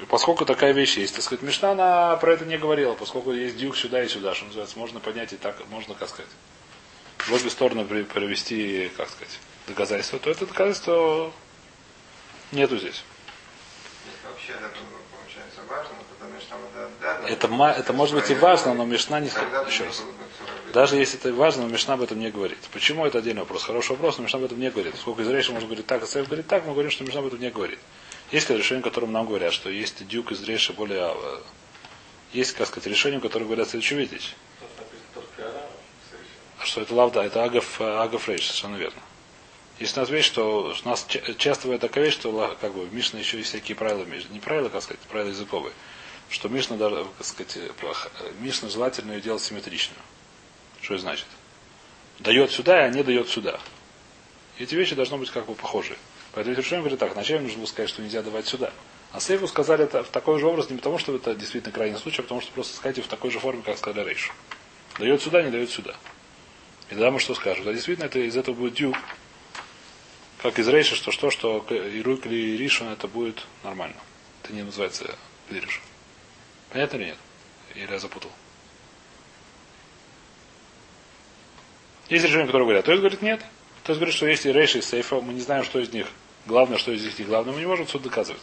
Поскольку 0.08 0.46
такая 0.46 0.70
вещь 0.70 0.96
есть, 0.96 1.16
так 1.16 1.24
сказать, 1.24 1.42
Мишна 1.42 1.72
она 1.72 2.14
про 2.18 2.34
это 2.34 2.44
не 2.44 2.56
говорила, 2.56 2.94
поскольку 2.94 3.32
есть 3.32 3.56
дюк 3.56 3.76
сюда 3.76 4.04
и 4.04 4.06
сюда, 4.06 4.32
что 4.36 4.44
называется, 4.44 4.78
можно 4.78 5.00
поднять 5.00 5.32
и 5.32 5.36
так, 5.36 5.56
можно, 5.70 5.94
как 5.94 6.08
сказать, 6.08 6.30
в 7.18 7.32
обе 7.32 7.50
стороны 7.50 7.84
провести, 8.04 8.92
как 8.96 9.10
сказать, 9.10 9.40
доказательство, 9.66 10.20
то 10.20 10.30
это 10.30 10.46
доказательство 10.46 11.32
нету 12.52 12.78
здесь. 12.78 13.02
Вообще 14.24 14.52
это 14.52 14.68
это, 17.28 17.92
может 17.92 18.14
быть 18.14 18.30
и 18.30 18.34
важно, 18.34 18.74
но 18.74 18.84
Мишна 18.84 19.20
не 19.20 19.28
еще 19.28 19.84
раз. 19.84 20.02
Даже 20.72 20.96
если 20.96 21.18
это 21.18 21.32
важно, 21.32 21.62
но 21.62 21.68
Мишна 21.68 21.94
об 21.94 22.02
этом 22.02 22.18
не 22.18 22.30
говорит. 22.30 22.58
Почему 22.72 23.04
это 23.06 23.18
отдельный 23.18 23.40
вопрос? 23.40 23.64
Хороший 23.64 23.92
вопрос, 23.92 24.18
но 24.18 24.24
Мишна 24.24 24.38
об 24.38 24.44
этом 24.44 24.60
не 24.60 24.70
говорит. 24.70 24.94
Сколько 24.96 25.22
из 25.22 25.28
Рейша 25.28 25.52
можно 25.52 25.66
говорить 25.66 25.86
так, 25.86 26.02
а 26.02 26.06
Сейф 26.06 26.26
говорит 26.26 26.46
так, 26.46 26.64
мы 26.66 26.72
говорим, 26.72 26.90
что 26.90 27.04
Мишна 27.04 27.20
об 27.20 27.26
этом 27.26 27.40
не 27.40 27.50
говорит. 27.50 27.78
Есть 28.30 28.48
ли 28.50 28.56
решение, 28.56 28.82
которым 28.82 29.12
нам 29.12 29.26
говорят, 29.26 29.52
что 29.52 29.70
есть 29.70 30.06
дюк 30.06 30.32
из 30.32 30.42
Рейша 30.42 30.72
более... 30.72 31.14
Есть, 32.32 32.52
как 32.52 32.68
сказать, 32.68 32.86
решение, 32.86 33.20
которое 33.20 33.44
говорят 33.44 33.68
следующую 33.68 34.06
вещь. 34.06 34.34
А 36.58 36.64
что 36.64 36.82
это 36.82 36.94
лавда? 36.94 37.22
Это 37.22 37.42
агав, 37.42 37.80
э, 37.80 37.84
агав 37.84 38.28
Рейш, 38.28 38.46
совершенно 38.46 38.76
верно. 38.76 39.00
У 39.80 39.98
нас 39.98 40.10
вещь, 40.10 40.26
что 40.26 40.74
у 40.84 40.88
нас 40.88 41.06
часто 41.38 41.62
бывает 41.64 41.80
такая 41.80 42.04
вещь, 42.04 42.12
что 42.12 42.54
как 42.60 42.74
бы 42.74 42.84
в 42.84 42.92
Мишне 42.92 43.20
еще 43.20 43.38
есть 43.38 43.48
всякие 43.48 43.74
правила, 43.74 44.04
не 44.04 44.38
правила, 44.38 44.68
как 44.68 44.82
сказать, 44.82 45.00
правила 45.04 45.30
языковые, 45.30 45.72
что 46.28 46.50
Мишна, 46.50 46.76
даже, 46.76 47.06
как 47.16 47.26
сказать, 47.26 47.56
Мишна 48.40 48.68
желательно 48.68 49.12
ее 49.12 49.22
делать 49.22 49.42
симметричную. 49.42 50.00
Что 50.82 50.94
это 50.94 51.02
значит? 51.02 51.26
Дает 52.18 52.50
сюда, 52.50 52.84
а 52.84 52.88
не 52.90 53.02
дает 53.02 53.30
сюда. 53.30 53.58
Эти 54.58 54.74
вещи 54.74 54.94
должны 54.94 55.16
быть 55.16 55.30
как 55.30 55.46
бы 55.46 55.54
похожи. 55.54 55.96
Поэтому 56.32 56.54
Решим 56.54 56.80
говорит 56.80 56.98
так, 56.98 57.14
вначале 57.14 57.40
нужно 57.40 57.58
было 57.58 57.66
сказать, 57.66 57.88
что 57.88 58.02
нельзя 58.02 58.20
давать 58.20 58.46
сюда. 58.46 58.72
А 59.12 59.20
Сейфу 59.20 59.48
сказали 59.48 59.84
это 59.84 60.04
в 60.04 60.08
такой 60.08 60.38
же 60.38 60.46
образ, 60.46 60.68
не 60.68 60.76
потому 60.76 60.98
что 60.98 61.16
это 61.16 61.34
действительно 61.34 61.72
крайний 61.72 61.98
случай, 61.98 62.20
а 62.20 62.22
потому 62.22 62.42
что 62.42 62.52
просто 62.52 62.76
сказать 62.76 62.98
в 62.98 63.08
такой 63.08 63.30
же 63.30 63.40
форме, 63.40 63.62
как 63.62 63.78
сказали 63.78 64.10
Рейшу. 64.10 64.32
Дает 64.98 65.22
сюда, 65.22 65.42
не 65.42 65.50
дает 65.50 65.70
сюда. 65.70 65.96
И 66.90 66.90
тогда 66.90 67.10
мы 67.10 67.18
что 67.18 67.34
скажем? 67.34 67.64
Да 67.64 67.72
действительно 67.72 68.04
это 68.06 68.18
из 68.18 68.36
этого 68.36 68.54
будет 68.54 68.74
дюк, 68.74 68.96
как 70.42 70.58
из 70.58 70.68
Рейша, 70.68 70.94
что 70.94 71.12
что, 71.12 71.30
что 71.30 71.64
Ирук 71.68 72.26
или 72.26 72.56
Ришон 72.56 72.88
это 72.88 73.06
будет 73.06 73.46
нормально. 73.62 73.96
Это 74.42 74.52
не 74.52 74.62
называется 74.62 75.14
Лириш. 75.50 75.82
Понятно 76.70 76.96
или 76.96 77.04
нет? 77.06 77.18
Или 77.74 77.90
я 77.90 77.98
запутал? 77.98 78.30
Есть 82.08 82.24
решения, 82.24 82.46
которые 82.46 82.66
говорят. 82.66 82.84
То 82.84 82.92
есть 82.92 83.00
говорит 83.00 83.22
нет. 83.22 83.40
То 83.84 83.92
есть 83.92 84.00
говорит, 84.00 84.14
что 84.14 84.26
есть 84.26 84.46
и 84.46 84.52
Рейша, 84.52 84.78
и 84.78 84.82
Сейфа, 84.82 85.20
мы 85.20 85.32
не 85.32 85.40
знаем, 85.40 85.64
что 85.64 85.78
из 85.78 85.92
них 85.92 86.06
главное, 86.46 86.78
что 86.78 86.92
из 86.92 87.04
них 87.04 87.18
не 87.18 87.24
главное, 87.24 87.52
мы 87.52 87.60
не 87.60 87.66
можем 87.66 87.84
отсюда 87.84 88.04
доказывать. 88.04 88.40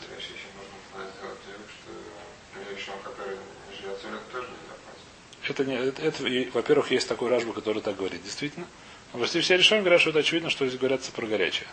Это 5.48 5.64
не, 5.64 5.76
это, 5.76 6.02
это 6.02 6.24
во-первых, 6.54 6.92
есть 6.92 7.08
такой 7.08 7.30
ражба, 7.30 7.54
который 7.54 7.82
так 7.82 7.96
говорит, 7.96 8.22
действительно. 8.24 8.68
Но 9.14 9.20
почти 9.20 9.40
все 9.42 9.58
решения 9.58 9.82
говорят, 9.82 10.02
что 10.02 10.10
это 10.10 10.20
очевидно, 10.20 10.50
что 10.50 10.68
здесь 10.68 10.80
говорятся 10.80 11.12
про 11.12 11.26
горячее. 11.26 11.68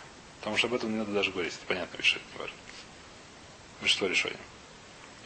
Потому 0.45 0.57
что 0.57 0.67
об 0.67 0.75
этом 0.75 0.91
не 0.91 0.97
надо 0.99 1.11
даже 1.11 1.31
говорить. 1.31 1.53
Это 1.55 1.65
понятно 1.65 1.97
решение, 1.97 2.27
не 2.33 2.39
важно. 2.39 2.55
Большинство 3.81 4.07
решений. 4.07 4.37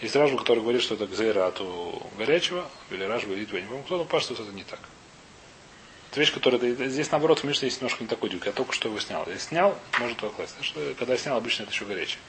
Есть 0.01 0.15
ражба, 0.15 0.37
который 0.37 0.61
говорит, 0.61 0.81
что 0.81 0.95
это 0.95 1.07
гзейра 1.07 1.45
от 1.45 1.61
горячего, 2.17 2.65
или 2.89 3.03
ражба, 3.03 3.33
или 3.33 3.45
я 3.53 3.59
не 3.59 3.67
помню, 3.67 3.83
кто-то 3.83 4.05
пашет, 4.05 4.35
что 4.35 4.43
это 4.43 4.53
не 4.53 4.63
так. 4.63 4.79
Это 6.09 6.21
вещь, 6.21 6.31
которая... 6.31 6.87
Здесь, 6.87 7.11
наоборот, 7.11 7.39
в 7.39 7.43
Мишне 7.43 7.67
есть 7.67 7.81
немножко 7.81 8.01
не 8.01 8.07
такой 8.07 8.29
дюк. 8.29 8.45
Я 8.45 8.53
только 8.53 8.71
что 8.71 8.87
его 8.87 8.97
снял. 9.01 9.27
Я 9.27 9.37
снял, 9.39 9.77
может 9.99 10.21
его 10.21 10.31
класть. 10.31 10.55
Что, 10.61 10.95
когда 10.97 11.17
снял, 11.17 11.35
обычно 11.35 11.63
это 11.63 11.73
еще 11.73 11.83
горячее. 11.83 12.19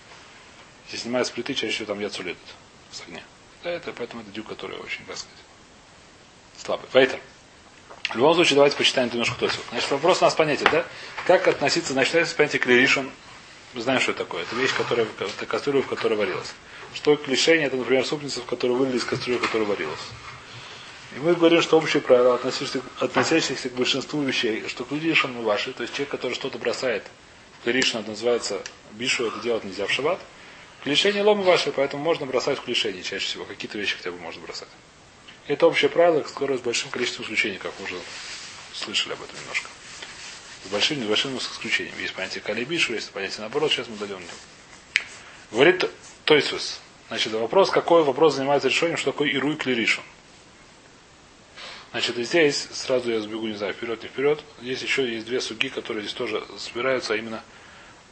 Если 0.86 1.04
снимают 1.04 1.28
с 1.28 1.30
плиты, 1.30 1.54
чаще 1.54 1.72
всего 1.72 1.86
там 1.86 2.00
яйцо 2.00 2.24
летит 2.24 2.38
с 2.90 3.02
огня. 3.02 3.22
Да, 3.62 3.70
это, 3.70 3.92
поэтому 3.92 4.22
это 4.22 4.32
дюк, 4.32 4.48
который 4.48 4.76
очень, 4.80 5.04
так 5.04 5.16
сказать, 5.16 5.38
слабый. 6.58 6.88
Вейтер. 6.92 7.20
В 8.10 8.16
любом 8.16 8.34
случае, 8.34 8.56
давайте 8.56 8.76
почитаем 8.76 9.08
немножко 9.08 9.38
Тосиф. 9.38 9.60
Значит, 9.70 9.88
вопрос 9.92 10.20
у 10.20 10.24
нас 10.24 10.34
понятен, 10.34 10.66
да? 10.72 10.84
Как 11.28 11.46
относиться, 11.46 11.92
значит, 11.92 12.14
если 12.14 12.34
понятие 12.34 12.58
клиришон, 12.58 13.08
мы 13.72 13.82
знаем, 13.82 14.00
что 14.00 14.10
это 14.10 14.24
такое. 14.24 14.42
Это 14.42 14.56
вещь, 14.56 14.74
которая, 14.74 15.06
это 15.20 15.46
кастрюля, 15.46 15.82
в 15.82 15.86
которой 15.86 16.14
варилась. 16.14 16.52
Что 16.92 17.14
клишение, 17.14 17.68
это, 17.68 17.76
например, 17.76 18.04
супница, 18.04 18.40
в 18.40 18.46
которой 18.46 18.72
вылили 18.72 18.96
из 18.96 19.04
кастрюли, 19.04 19.38
в 19.38 19.42
которой 19.42 19.62
варилась. 19.62 20.00
И 21.14 21.20
мы 21.20 21.34
говорим, 21.36 21.62
что 21.62 21.78
общее 21.78 22.02
правило, 22.02 22.34
относящееся, 22.34 22.82
относящееся 22.98 23.68
к 23.68 23.74
большинству 23.74 24.20
вещей, 24.22 24.66
что 24.66 24.84
клиришон 24.84 25.40
ваши, 25.42 25.72
то 25.72 25.82
есть 25.82 25.94
человек, 25.94 26.10
который 26.10 26.34
что-то 26.34 26.58
бросает, 26.58 27.04
клиришон 27.62 28.00
это 28.00 28.10
называется 28.10 28.60
бишу, 28.92 29.28
это 29.28 29.38
делать 29.38 29.62
нельзя 29.62 29.86
в 29.86 29.90
шаббат. 29.92 30.18
Клишение 30.82 31.22
ломы 31.22 31.44
ваши, 31.44 31.70
поэтому 31.70 32.02
можно 32.02 32.26
бросать 32.26 32.58
в 32.58 32.62
клишение 32.62 33.04
чаще 33.04 33.26
всего. 33.26 33.44
Какие-то 33.44 33.78
вещи 33.78 33.96
хотя 33.96 34.10
бы 34.10 34.18
можно 34.18 34.42
бросать. 34.42 34.68
Это 35.46 35.66
общее 35.66 35.90
правило, 35.90 36.20
которое 36.20 36.58
с 36.58 36.60
большим 36.60 36.90
количеством 36.90 37.24
исключений, 37.24 37.58
как 37.58 37.72
уже 37.80 37.96
слышали 38.72 39.14
об 39.14 39.22
этом 39.22 39.36
немножко. 39.40 39.68
С 40.64 40.68
большим, 40.68 41.02
с 41.02 41.06
большим 41.06 41.38
исключением. 41.38 41.94
Есть 41.98 42.14
понятие 42.14 42.42
калибишу, 42.42 42.94
есть 42.94 43.10
понятие 43.10 43.40
наоборот, 43.40 43.72
сейчас 43.72 43.88
мы 43.88 43.96
дойдем. 43.96 44.22
Говорит 45.50 45.84
Тойсус. 46.24 46.80
Значит, 47.08 47.32
вопрос, 47.32 47.70
какой 47.70 48.04
вопрос 48.04 48.36
занимается 48.36 48.68
решением, 48.68 48.96
что 48.96 49.10
такое 49.12 49.30
Ируй 49.30 49.56
Клиришин. 49.56 50.02
Значит, 51.90 52.16
здесь, 52.16 52.68
сразу 52.72 53.10
я 53.10 53.20
сбегу, 53.20 53.48
не 53.48 53.56
знаю, 53.56 53.72
вперед, 53.74 54.00
не 54.02 54.08
вперед. 54.08 54.44
Здесь 54.60 54.80
еще 54.80 55.12
есть 55.12 55.26
две 55.26 55.40
суги, 55.40 55.68
которые 55.68 56.02
здесь 56.02 56.14
тоже 56.14 56.44
собираются, 56.56 57.14
а 57.14 57.16
именно 57.16 57.42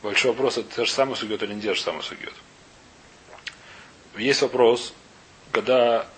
большой 0.03 0.33
вопрос, 0.33 0.59
это 0.59 0.75
те 0.75 0.85
же 0.85 0.91
самые 0.91 1.17
сугет 1.17 1.43
или 1.45 1.55
не 1.55 1.63
те 1.63 1.75
же 1.75 1.81
самые 1.81 2.03
сугет. 2.03 2.35
Есть 4.17 4.43
вопрос, 4.43 4.95
когда 5.53 6.09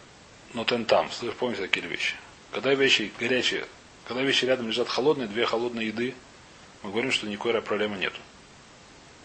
но 0.54 0.64
тен 0.64 0.84
там, 0.84 1.08
помните 1.38 1.62
такие 1.62 1.86
вещи. 1.86 2.14
Когда 2.52 2.74
вещи 2.74 3.12
горячие, 3.18 3.66
когда 4.06 4.22
вещи 4.22 4.44
рядом 4.44 4.68
лежат 4.68 4.88
холодные, 4.88 5.28
две 5.28 5.46
холодные 5.46 5.88
еды, 5.88 6.14
мы 6.82 6.90
говорим, 6.90 7.12
что 7.12 7.26
никакой 7.26 7.60
проблемы 7.62 7.96
нету. 7.96 8.18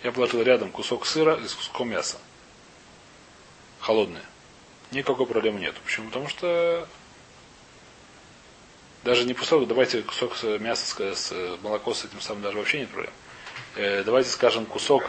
Я 0.03 0.11
положил 0.11 0.41
рядом 0.43 0.71
кусок 0.71 1.05
сыра 1.05 1.35
и 1.35 1.41
кусок 1.41 1.79
мяса. 1.81 2.17
Холодные. 3.79 4.23
Никакой 4.91 5.25
проблемы 5.25 5.59
нету. 5.59 5.79
Почему? 5.83 6.07
Потому 6.07 6.27
что 6.27 6.88
даже 9.03 9.25
не 9.25 9.33
кусок, 9.33 9.67
давайте 9.67 10.03
кусок 10.03 10.41
мяса 10.59 10.85
с, 10.85 11.29
с 11.29 11.57
молоко 11.61 11.93
с 11.93 12.05
этим 12.05 12.21
самым 12.21 12.43
даже 12.43 12.57
вообще 12.57 12.79
нет 12.79 12.89
проблем. 12.89 13.13
Э, 13.75 14.03
давайте 14.03 14.29
скажем 14.29 14.65
кусок. 14.65 15.03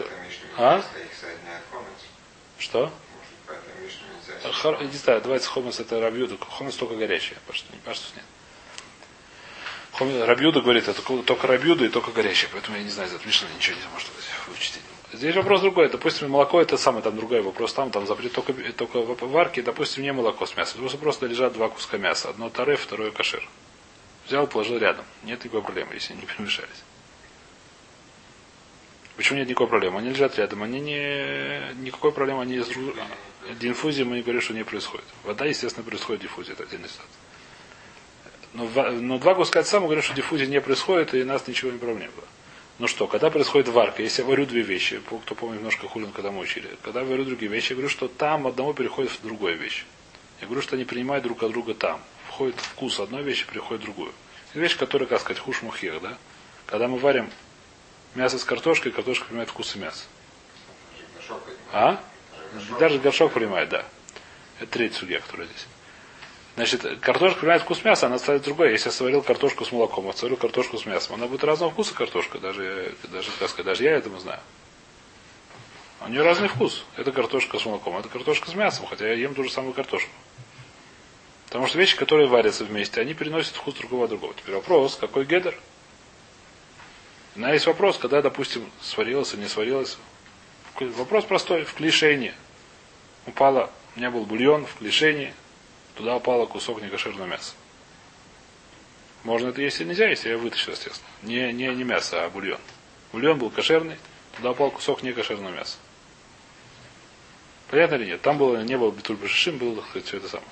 А? 0.56 0.82
Что? 2.58 2.90
Не 4.64 4.96
знаю, 4.96 5.20
давайте 5.22 5.46
хомес 5.46 5.80
это 5.80 6.00
рабьюда. 6.00 6.36
Хомес 6.38 6.74
только 6.76 6.94
горячий. 6.94 7.34
Паштус 7.46 7.70
не 7.72 7.78
паштус 7.78 8.12
нет. 8.14 8.24
Хомес, 9.92 10.26
рабьюда 10.26 10.60
говорит, 10.60 10.88
это 10.88 11.02
только 11.22 11.46
рабьюда 11.46 11.84
и 11.84 11.88
только 11.88 12.10
горячий. 12.10 12.48
Поэтому 12.52 12.76
я 12.76 12.82
не 12.82 12.90
знаю, 12.90 13.08
за 13.08 13.16
это 13.16 13.26
Мишна 13.26 13.48
ничего 13.56 13.76
не 13.76 13.88
может 13.92 14.08
выучить. 14.46 14.80
Здесь 15.12 15.34
вопрос 15.36 15.60
другой. 15.60 15.88
Допустим, 15.88 16.30
молоко 16.30 16.60
это 16.60 16.76
самый 16.76 17.02
там 17.02 17.16
другой 17.16 17.40
вопрос. 17.40 17.72
Там, 17.72 17.90
там 17.90 18.06
запрет 18.06 18.32
только, 18.32 18.52
только 18.72 19.00
в 19.00 19.30
варке, 19.30 19.62
допустим, 19.62 20.02
не 20.02 20.12
молоко 20.12 20.46
с 20.46 20.56
мясом. 20.56 20.80
Просто 20.80 20.98
просто 20.98 21.26
лежат 21.26 21.52
два 21.52 21.68
куска 21.68 21.96
мяса. 21.96 22.28
Одно 22.28 22.50
таре, 22.50 22.76
второе 22.76 23.10
кашир. 23.10 23.46
Взял, 24.26 24.46
положил 24.46 24.78
рядом. 24.78 25.04
Нет 25.22 25.44
никакой 25.44 25.62
проблемы, 25.62 25.94
если 25.94 26.14
не 26.14 26.22
перемешались. 26.26 26.82
Почему 29.16 29.38
нет 29.38 29.48
никакой 29.48 29.66
проблемы? 29.68 29.98
Они 29.98 30.10
лежат 30.10 30.36
рядом, 30.38 30.62
они 30.62 30.80
не... 30.80 31.74
Никакой 31.82 32.12
проблемы, 32.12 32.42
они 32.42 32.56
из... 32.56 32.68
Динфузия 33.60 34.04
мы 34.04 34.16
не 34.16 34.22
говорим, 34.22 34.40
что 34.42 34.54
не 34.54 34.64
происходит. 34.64 35.06
Вода, 35.24 35.44
естественно, 35.44 35.84
происходит 35.84 36.22
диффузия, 36.22 36.54
это 36.54 36.64
отдельная 36.64 36.88
ситуация. 36.88 37.16
Но, 38.52 39.00
но 39.00 39.18
два 39.18 39.34
куска 39.34 39.60
это 39.60 39.68
самое 39.68 39.88
говорят, 39.88 40.04
что 40.04 40.14
диффузия 40.14 40.46
не 40.46 40.60
происходит, 40.60 41.14
и 41.14 41.22
нас 41.22 41.46
ничего 41.46 41.70
не 41.70 41.78
проблем 41.78 42.10
было. 42.16 42.26
Ну 42.78 42.88
что, 42.88 43.06
когда 43.06 43.30
происходит 43.30 43.68
варка, 43.68 44.02
если 44.02 44.22
я 44.22 44.28
варю 44.28 44.44
две 44.44 44.60
вещи, 44.60 45.00
кто 45.24 45.34
помнит 45.34 45.58
немножко 45.58 45.88
хулин, 45.88 46.12
когда 46.12 46.30
мы 46.30 46.40
учили, 46.40 46.68
когда 46.82 47.00
я 47.00 47.06
варю 47.06 47.24
другие 47.24 47.50
вещи, 47.50 47.70
я 47.70 47.76
говорю, 47.76 47.88
что 47.88 48.08
там 48.08 48.46
одного 48.46 48.74
переходит 48.74 49.12
в 49.12 49.22
другую 49.22 49.56
вещь. 49.56 49.86
Я 50.40 50.46
говорю, 50.46 50.60
что 50.60 50.76
они 50.76 50.84
принимают 50.84 51.24
друг 51.24 51.42
от 51.42 51.52
друга 51.52 51.72
там. 51.72 52.00
Входит 52.28 52.56
вкус 52.60 53.00
одной 53.00 53.22
вещи, 53.22 53.46
приходит 53.46 53.84
другую. 53.84 54.12
Это 54.50 54.60
вещь, 54.60 54.76
которая, 54.76 55.08
как 55.08 55.20
сказать, 55.20 55.40
хуш 55.40 55.62
мухех, 55.62 56.02
да? 56.02 56.18
Когда 56.66 56.88
мы 56.88 56.98
варим 56.98 57.30
мясо 58.16 58.38
с 58.38 58.44
картошкой, 58.44 58.92
картошка 58.92 59.26
принимает 59.26 59.50
вкус 59.50 59.76
и 59.76 59.78
мясо. 59.78 60.04
Горшок. 61.14 61.42
А? 61.72 62.00
Даже 62.80 62.98
горшок 62.98 63.32
принимает, 63.32 63.68
да. 63.68 63.84
Это 64.58 64.70
третий 64.72 64.96
судья, 64.96 65.20
который 65.20 65.46
здесь. 65.46 65.66
Значит, 66.56 67.00
картошка 67.00 67.40
принимает 67.40 67.62
вкус 67.62 67.84
мяса, 67.84 68.06
она 68.06 68.18
ставит 68.18 68.42
другое. 68.42 68.70
Если 68.70 68.88
я 68.88 68.92
сварил 68.92 69.22
картошку 69.22 69.64
с 69.66 69.72
молоком, 69.72 70.08
а 70.08 70.14
сварил 70.14 70.38
картошку 70.38 70.78
с 70.78 70.86
мясом, 70.86 71.16
она 71.16 71.26
будет 71.26 71.44
разного 71.44 71.70
вкуса 71.70 71.94
картошка, 71.94 72.38
даже, 72.38 72.94
даже, 73.12 73.30
как 73.38 73.50
сказать, 73.50 73.66
даже 73.66 73.84
я 73.84 73.92
этому 73.92 74.18
знаю. 74.18 74.40
У 76.00 76.08
нее 76.08 76.22
разный 76.22 76.48
вкус. 76.48 76.84
Это 76.96 77.12
картошка 77.12 77.58
с 77.58 77.66
молоком, 77.66 77.96
это 77.98 78.08
картошка 78.08 78.50
с 78.50 78.54
мясом, 78.54 78.86
хотя 78.86 79.06
я 79.06 79.14
ем 79.14 79.34
ту 79.34 79.44
же 79.44 79.50
самую 79.50 79.74
картошку. 79.74 80.10
Потому 81.46 81.66
что 81.66 81.78
вещи, 81.78 81.96
которые 81.96 82.26
варятся 82.26 82.64
вместе, 82.64 83.00
они 83.02 83.12
переносят 83.12 83.54
вкус 83.54 83.74
другого 83.74 84.04
от 84.04 84.10
другого. 84.10 84.32
Теперь 84.34 84.54
вопрос, 84.54 84.96
какой 84.96 85.26
гедер? 85.26 85.58
У 87.36 87.38
меня 87.38 87.52
есть 87.52 87.66
вопрос, 87.66 87.98
когда, 87.98 88.22
допустим, 88.22 88.70
сварилось 88.80 89.34
или 89.34 89.42
не 89.42 89.48
сварилось. 89.48 89.98
Вопрос 90.80 91.26
простой. 91.26 91.64
В 91.64 91.74
клишении 91.74 92.32
упала, 93.26 93.70
у 93.94 93.98
меня 93.98 94.10
был 94.10 94.24
бульон 94.24 94.64
в 94.64 94.76
клишении, 94.76 95.34
туда 95.96 96.16
упало 96.16 96.46
кусок 96.46 96.80
некошерного 96.80 97.26
мяса. 97.26 97.52
Можно 99.22 99.48
это 99.48 99.60
есть 99.60 99.78
или 99.80 99.88
нельзя, 99.88 100.08
если 100.08 100.30
я 100.30 100.38
вытащил, 100.38 100.72
естественно. 100.72 101.10
Не, 101.22 101.52
не, 101.52 101.66
не 101.74 101.84
мясо, 101.84 102.24
а 102.24 102.30
бульон. 102.30 102.60
Бульон 103.12 103.38
был 103.38 103.50
кошерный, 103.50 103.96
туда 104.36 104.52
упал 104.52 104.70
кусок 104.70 105.02
некошерного 105.02 105.52
мяса. 105.52 105.76
Понятно 107.68 107.96
или 107.96 108.06
нет? 108.06 108.22
Там 108.22 108.38
было, 108.38 108.62
не 108.62 108.78
было 108.78 108.90
битуль 108.90 109.16
башишим, 109.16 109.58
было 109.58 109.84
все 110.04 110.16
это 110.16 110.28
самое. 110.28 110.48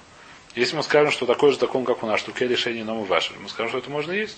Если 0.54 0.76
мы 0.76 0.82
скажем, 0.82 1.12
что 1.12 1.24
такой 1.24 1.52
же 1.52 1.58
закон, 1.58 1.86
как 1.86 2.02
у 2.02 2.06
нас, 2.06 2.20
что 2.20 2.32
ке 2.32 2.46
решение, 2.46 2.84
но 2.84 2.94
мы 2.94 3.04
ваши, 3.04 3.32
мы 3.38 3.48
скажем, 3.48 3.70
что 3.70 3.78
это 3.78 3.90
можно 3.90 4.12
есть. 4.12 4.36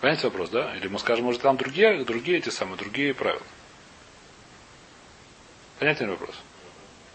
Понимаете 0.00 0.26
вопрос, 0.26 0.50
да? 0.50 0.76
Или 0.76 0.88
мы 0.88 0.98
скажем, 0.98 1.24
может, 1.24 1.42
там 1.42 1.56
другие, 1.56 2.04
другие 2.04 2.38
эти 2.38 2.50
самые, 2.50 2.76
другие 2.76 3.14
правила. 3.14 3.42
Понятен 5.78 6.10
вопрос? 6.10 6.34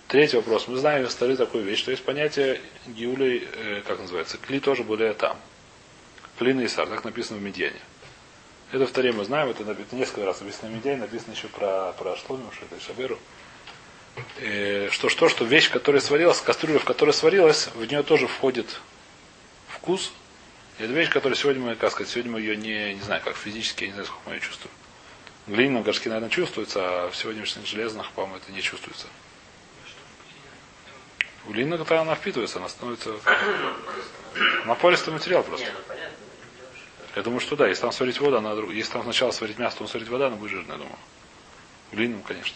Третий 0.07 0.35
вопрос. 0.35 0.67
Мы 0.67 0.77
знаем 0.77 1.05
из 1.05 1.11
столы 1.11 1.37
такую 1.37 1.63
вещь, 1.63 1.79
что 1.79 1.91
есть 1.91 2.03
понятие 2.03 2.59
гиулей, 2.85 3.47
э, 3.53 3.81
как 3.87 3.99
называется, 3.99 4.37
кли 4.37 4.59
тоже 4.59 4.83
более 4.83 5.13
там. 5.13 5.37
Клин 6.37 6.59
и 6.59 6.67
сар, 6.67 6.87
так 6.87 7.03
написано 7.05 7.39
в 7.39 7.41
Медьяне. 7.41 7.79
Это 8.71 8.85
в 8.87 8.91
Таре 8.91 9.11
мы 9.11 9.25
знаем, 9.25 9.49
это, 9.49 9.63
написано 9.63 9.99
несколько 9.99 10.25
раз 10.25 10.41
написано 10.41 10.69
в 10.69 10.75
Медьяне, 10.75 11.01
написано 11.01 11.33
еще 11.33 11.47
про, 11.47 11.93
про 11.93 12.15
Шломим, 12.17 12.51
что 12.51 12.65
это 12.65 12.83
Шаберу. 12.83 13.19
Э, 14.39 14.89
что, 14.91 15.09
что, 15.09 15.29
что 15.29 15.45
вещь, 15.45 15.69
которая 15.69 16.01
сварилась, 16.01 16.41
кастрюля, 16.41 16.79
в 16.79 16.83
которой 16.83 17.11
сварилась, 17.11 17.69
в 17.75 17.85
нее 17.85 18.03
тоже 18.03 18.27
входит 18.27 18.81
вкус. 19.67 20.11
Это 20.79 20.91
вещь, 20.93 21.09
которая 21.09 21.37
сегодня 21.37 21.61
мы, 21.61 21.75
как 21.75 21.91
сказать, 21.91 22.11
сегодня 22.11 22.31
мы 22.31 22.39
ее 22.39 22.55
не, 22.55 22.95
не 22.95 23.01
знаю, 23.01 23.21
как 23.23 23.35
физически, 23.35 23.83
я 23.83 23.87
не 23.89 23.93
знаю, 23.93 24.07
сколько 24.07 24.29
мы 24.29 24.35
ее 24.35 24.41
чувствуем. 24.41 24.73
В 25.47 25.51
глиняном 25.53 25.83
горшке, 25.83 26.09
наверное, 26.09 26.29
чувствуется, 26.29 26.79
а 27.05 27.09
в 27.09 27.15
сегодняшних 27.15 27.65
железных, 27.65 28.11
по-моему, 28.11 28.37
это 28.37 28.51
не 28.51 28.61
чувствуется. 28.61 29.07
У 31.45 31.51
глиняного 31.51 31.85
тогда 31.85 32.01
она 32.01 32.15
впитывается, 32.15 32.59
она 32.59 32.69
становится 32.69 33.15
напористый 34.65 35.13
материал 35.13 35.43
просто. 35.43 35.71
Ну. 35.89 35.95
Я 37.15 37.23
думаю, 37.23 37.41
что 37.41 37.55
да, 37.55 37.67
если 37.67 37.81
там 37.81 37.91
сварить 37.91 38.19
воду, 38.19 38.37
она 38.37 38.55
друг- 38.55 38.71
если 38.71 38.93
там 38.93 39.03
сначала 39.03 39.31
сварить 39.31 39.57
мясо, 39.57 39.77
то 39.77 39.87
сварить 39.87 40.07
вода, 40.07 40.27
она 40.27 40.35
будет 40.35 40.51
жирная, 40.51 40.77
я 40.77 40.77
думаю. 40.77 40.97
Глиняным, 41.91 42.23
конечно. 42.23 42.55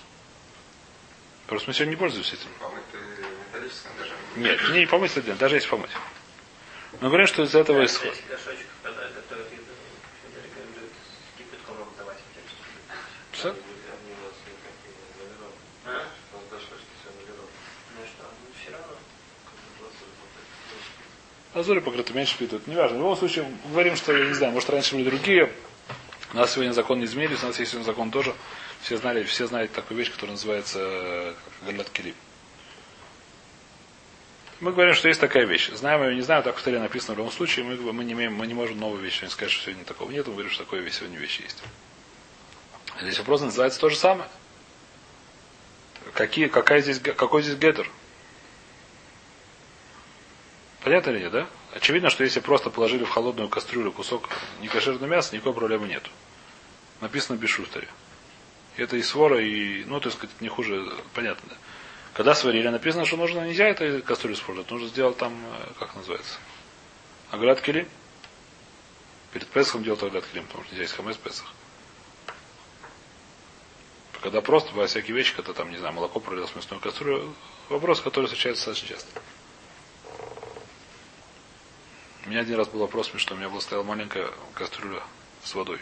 Просто 1.47 1.69
мы 1.69 1.73
сегодня 1.73 1.91
не 1.91 1.97
пользуемся 1.97 2.35
этим. 2.35 2.47
Нет, 4.37 4.59
не 4.69 4.85
помыть 4.85 5.17
отдельно, 5.17 5.37
даже 5.37 5.55
если 5.55 5.69
помыть. 5.69 5.91
Мы 7.01 7.07
говорим, 7.09 7.27
что 7.27 7.43
из 7.43 7.53
этого 7.53 7.85
исходит. 7.85 8.15
Все? 13.31 13.49
А? 15.85 16.03
Ну 16.33 16.45
что, 18.05 18.23
ну. 21.53 21.59
Азури 21.59 21.79
покрыты 21.79 22.13
меньше 22.13 22.35
впитывают. 22.35 22.67
Неважно. 22.67 22.97
В 22.97 22.99
любом 23.01 23.17
случае, 23.17 23.45
говорим, 23.69 23.95
что, 23.95 24.15
я 24.15 24.25
не 24.25 24.33
знаю, 24.33 24.53
может 24.53 24.69
раньше 24.69 24.95
были 24.95 25.09
другие. 25.09 25.51
У 26.33 26.37
нас 26.37 26.53
сегодня 26.53 26.71
закон 26.71 26.99
не 26.99 27.05
изменились, 27.05 27.43
у 27.43 27.47
нас 27.47 27.59
есть 27.59 27.71
сегодня 27.71 27.85
закон 27.85 28.11
тоже. 28.11 28.33
Все 28.81 28.97
знали, 28.97 29.23
все 29.23 29.47
знают 29.47 29.71
такую 29.71 29.97
вещь, 29.97 30.11
которая 30.11 30.33
называется 30.33 31.35
как 31.43 31.67
Галят 31.67 31.89
Килим. 31.89 32.15
Мы 34.61 34.71
говорим, 34.71 34.93
что 34.93 35.09
есть 35.09 35.19
такая 35.19 35.45
вещь. 35.45 35.69
Знаем 35.71 36.03
ее, 36.03 36.15
не 36.15 36.21
знаем, 36.21 36.43
так 36.43 36.55
в 36.55 36.59
столе 36.61 36.79
написано 36.79 37.15
в 37.15 37.17
любом 37.17 37.31
случае, 37.31 37.65
мы, 37.65 37.75
мы, 37.91 38.05
не, 38.05 38.13
имеем, 38.13 38.35
мы 38.35 38.47
не 38.47 38.53
можем 38.53 38.79
новую 38.79 39.01
вещь 39.01 39.15
сегодня 39.15 39.31
сказать, 39.31 39.51
что 39.51 39.63
сегодня 39.63 39.83
такого 39.83 40.09
нет, 40.11 40.25
мы 40.27 40.33
говорим, 40.33 40.51
что 40.51 40.63
такое 40.63 40.79
вещь, 40.79 40.95
сегодня 40.95 41.17
вещь 41.17 41.41
есть. 41.41 41.61
Здесь 43.01 43.19
вопрос 43.19 43.41
называется 43.41 43.79
то 43.79 43.89
же 43.89 43.97
самое. 43.97 44.29
Какие, 46.13 46.47
какая 46.47 46.81
здесь, 46.81 46.99
какой 46.99 47.43
здесь 47.43 47.57
гетер? 47.57 47.89
Понятно 50.81 51.09
или 51.11 51.19
нет, 51.19 51.31
да? 51.31 51.47
Очевидно, 51.73 52.09
что 52.09 52.23
если 52.23 52.39
просто 52.39 52.69
положили 52.69 53.03
в 53.03 53.09
холодную 53.09 53.49
кастрюлю 53.49 53.91
кусок 53.91 54.29
некошерного 54.61 55.07
мяса, 55.07 55.35
никакой 55.35 55.53
проблемы 55.53 55.87
нет. 55.87 56.03
Написано 57.01 57.35
без 57.35 57.49
шустаре. 57.49 57.89
Это 58.77 58.95
и 58.95 59.01
свора, 59.01 59.41
и, 59.41 59.83
ну, 59.83 59.99
есть, 59.99 60.13
сказать, 60.13 60.39
не 60.39 60.47
хуже, 60.47 60.87
понятно, 61.13 61.49
да. 61.49 61.55
Когда 62.15 62.33
сварили, 62.33 62.69
написано, 62.69 63.03
что 63.03 63.17
нужно, 63.17 63.45
нельзя 63.45 63.67
это 63.67 64.01
кастрюлю 64.01 64.35
использовать, 64.35 64.71
нужно 64.71 64.87
сделать 64.87 65.17
там, 65.17 65.33
э, 65.33 65.67
как 65.77 65.95
называется, 65.97 66.39
аград 67.29 67.59
килим. 67.59 67.89
Перед 69.33 69.49
Песхом 69.49 69.83
делать 69.83 70.01
аград 70.01 70.25
килим, 70.25 70.45
потому 70.45 70.63
что 70.63 70.71
нельзя 70.71 70.83
есть 70.83 70.95
хамес 70.95 71.17
Песах. 71.17 71.51
Когда 74.21 74.39
просто 74.39 74.69
бывают 74.69 74.91
всякие 74.91 75.13
вещи, 75.13 75.35
когда 75.35 75.51
там, 75.51 75.69
не 75.71 75.77
знаю, 75.77 75.93
молоко 75.93 76.21
пролилось 76.21 76.51
в 76.51 76.55
мясную 76.55 76.79
кастрюлю, 76.79 77.35
вопрос, 77.67 77.99
который 77.99 78.27
встречается 78.27 78.67
достаточно 78.67 78.95
часто. 78.95 79.21
У 82.25 82.29
меня 82.29 82.39
один 82.39 82.55
раз 82.55 82.69
был 82.69 82.79
вопрос, 82.79 83.11
что 83.17 83.33
у 83.33 83.37
меня 83.37 83.49
была 83.49 83.59
стояла 83.59 83.83
маленькая 83.83 84.31
кастрюля 84.53 85.03
с 85.43 85.53
водой. 85.53 85.81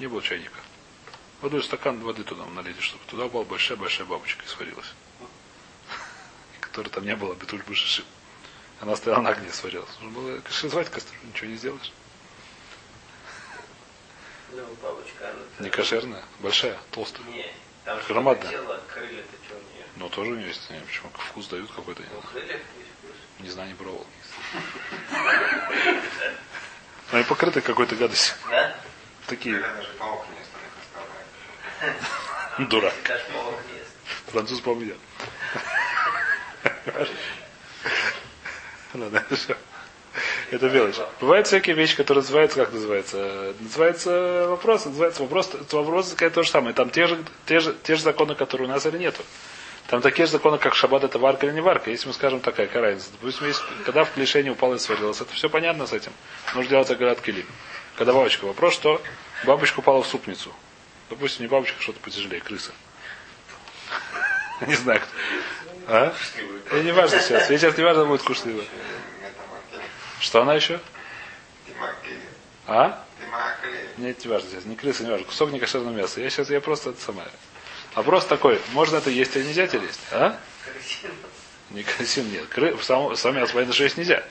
Не 0.00 0.08
было 0.08 0.20
чайника. 0.20 0.58
Водой 1.40 1.62
стакан 1.62 2.00
воды 2.00 2.24
туда 2.24 2.44
налили, 2.44 2.80
чтобы 2.80 3.04
туда 3.06 3.28
была 3.28 3.44
большая-большая 3.44 4.08
бабочка 4.08 4.42
и 4.44 4.48
сварилась. 4.48 4.92
Которой 6.74 6.88
там 6.88 7.04
не 7.04 7.14
было 7.14 7.34
битуль 7.34 7.62
бышиши. 7.68 8.04
Она 8.80 8.96
стояла 8.96 9.20
на 9.20 9.30
огне, 9.30 9.48
сварилась. 9.52 9.96
Нужно 10.00 10.18
было 10.18 10.40
кашизовать 10.40 10.90
кастрюлю, 10.90 11.28
ничего 11.28 11.50
не 11.50 11.56
сделаешь. 11.56 11.92
Ну, 14.50 14.66
бабочка, 14.82 15.30
она... 15.30 15.38
Не 15.60 15.70
кошерная, 15.70 16.24
большая, 16.40 16.76
толстая. 16.90 17.24
Не, 17.26 17.46
там 17.84 18.00
Громадная. 18.08 18.50
тело, 18.50 18.82
крылья-то 18.92 19.36
что 19.46 19.54
у 19.54 19.58
нее? 19.58 19.84
Но 19.94 20.08
тоже 20.08 20.32
у 20.32 20.34
нее 20.34 20.48
есть, 20.48 20.68
не 20.68 20.80
почему 20.80 21.10
вкус 21.14 21.46
дают 21.46 21.70
какой-то. 21.70 22.02
Ну, 22.12 22.20
крылья. 22.22 22.60
Не 23.38 23.50
знаю, 23.50 23.68
не 23.68 23.74
пробовал. 23.76 24.08
Они 27.12 27.22
покрыты 27.22 27.60
какой-то 27.60 27.94
гадостью. 27.94 28.34
Да? 28.50 28.76
Такие. 29.28 29.64
Дурак. 32.58 32.94
Молок 33.32 34.80
не 34.80 34.94
нет. 36.86 37.08
Ладно, 38.94 39.20
хорошо. 39.20 39.54
Это 40.50 40.68
мелочь. 40.68 40.96
Бывают 41.20 41.46
всякие 41.46 41.74
вещи, 41.74 41.96
которые 41.96 42.22
называются, 42.22 42.64
как 42.64 42.72
называется? 42.72 43.54
Называется 43.58 44.46
вопрос, 44.48 44.84
называется 44.84 45.22
вопрос, 45.22 45.50
это 45.52 45.76
вопрос 45.76 46.12
сказать 46.12 46.32
то 46.32 46.42
же 46.42 46.50
самое. 46.50 46.74
Там 46.74 46.90
те 46.90 47.06
же, 47.06 47.24
те, 47.46 47.58
же, 47.58 47.74
те 47.82 47.96
же 47.96 48.02
законы, 48.02 48.34
которые 48.36 48.68
у 48.68 48.70
нас 48.70 48.86
или 48.86 48.98
нету. 48.98 49.22
Там 49.88 50.00
такие 50.00 50.26
же 50.26 50.32
законы, 50.32 50.58
как 50.58 50.74
шаббат 50.74 51.04
это 51.04 51.18
варка 51.18 51.46
или 51.46 51.52
не 51.52 51.60
варка. 51.60 51.90
Если 51.90 52.06
мы 52.06 52.14
скажем 52.14 52.40
такая, 52.40 52.68
какая 52.68 52.82
разница? 52.82 53.10
Допустим, 53.12 53.48
есть, 53.48 53.62
когда 53.84 54.04
в 54.04 54.12
клешение 54.12 54.52
упало 54.52 54.76
и 54.76 54.78
сварилось, 54.78 55.20
это 55.20 55.32
все 55.34 55.50
понятно 55.50 55.86
с 55.86 55.92
этим. 55.92 56.12
Нужно 56.54 56.70
делать 56.70 56.90
аград 56.90 57.20
килим. 57.20 57.46
Когда 57.96 58.12
бабочка, 58.12 58.44
вопрос, 58.44 58.74
что 58.74 59.02
бабочка 59.44 59.80
упала 59.80 60.02
в 60.02 60.06
супницу. 60.06 60.52
Допустим, 61.10 61.42
не 61.42 61.48
бабочка, 61.48 61.80
что-то 61.82 62.00
потяжелее, 62.00 62.40
крыса. 62.40 62.72
Не 64.66 64.74
знаю, 64.74 65.00
кто. 65.00 65.10
А? 65.86 66.14
Это 66.66 66.82
не 66.82 66.92
важно 66.92 67.20
сейчас. 67.20 67.48
Сейчас 67.48 67.76
не 67.76 67.84
важно 67.84 68.06
будет 68.06 68.22
кушливо. 68.22 68.64
Что 70.20 70.42
она 70.42 70.54
еще? 70.54 70.80
А? 72.66 73.04
Нет, 73.98 74.24
не 74.24 74.30
важно 74.30 74.50
сейчас. 74.50 74.64
Не 74.64 74.76
крыса, 74.76 75.04
не 75.04 75.10
важно. 75.10 75.26
Кусок 75.26 75.50
некошерного 75.52 75.94
мяса. 75.94 76.20
Я 76.20 76.30
сейчас, 76.30 76.50
я 76.50 76.60
просто 76.60 76.90
это 76.90 77.00
самое. 77.00 77.28
Вопрос 77.94 78.26
такой, 78.26 78.60
можно 78.72 78.96
это 78.96 79.10
есть 79.10 79.36
или 79.36 79.44
нельзя 79.44 79.64
это 79.64 79.76
есть? 79.76 80.00
А? 80.10 80.38
Крысина. 80.64 81.12
Никосин 81.70 82.30
нет. 82.30 82.46
Кры, 82.48 82.76
сам, 82.82 83.14
сам 83.16 83.36
мясо 83.36 83.52
понятно, 83.52 83.74
что 83.74 83.84
есть 83.84 83.96
нельзя. 83.96 84.24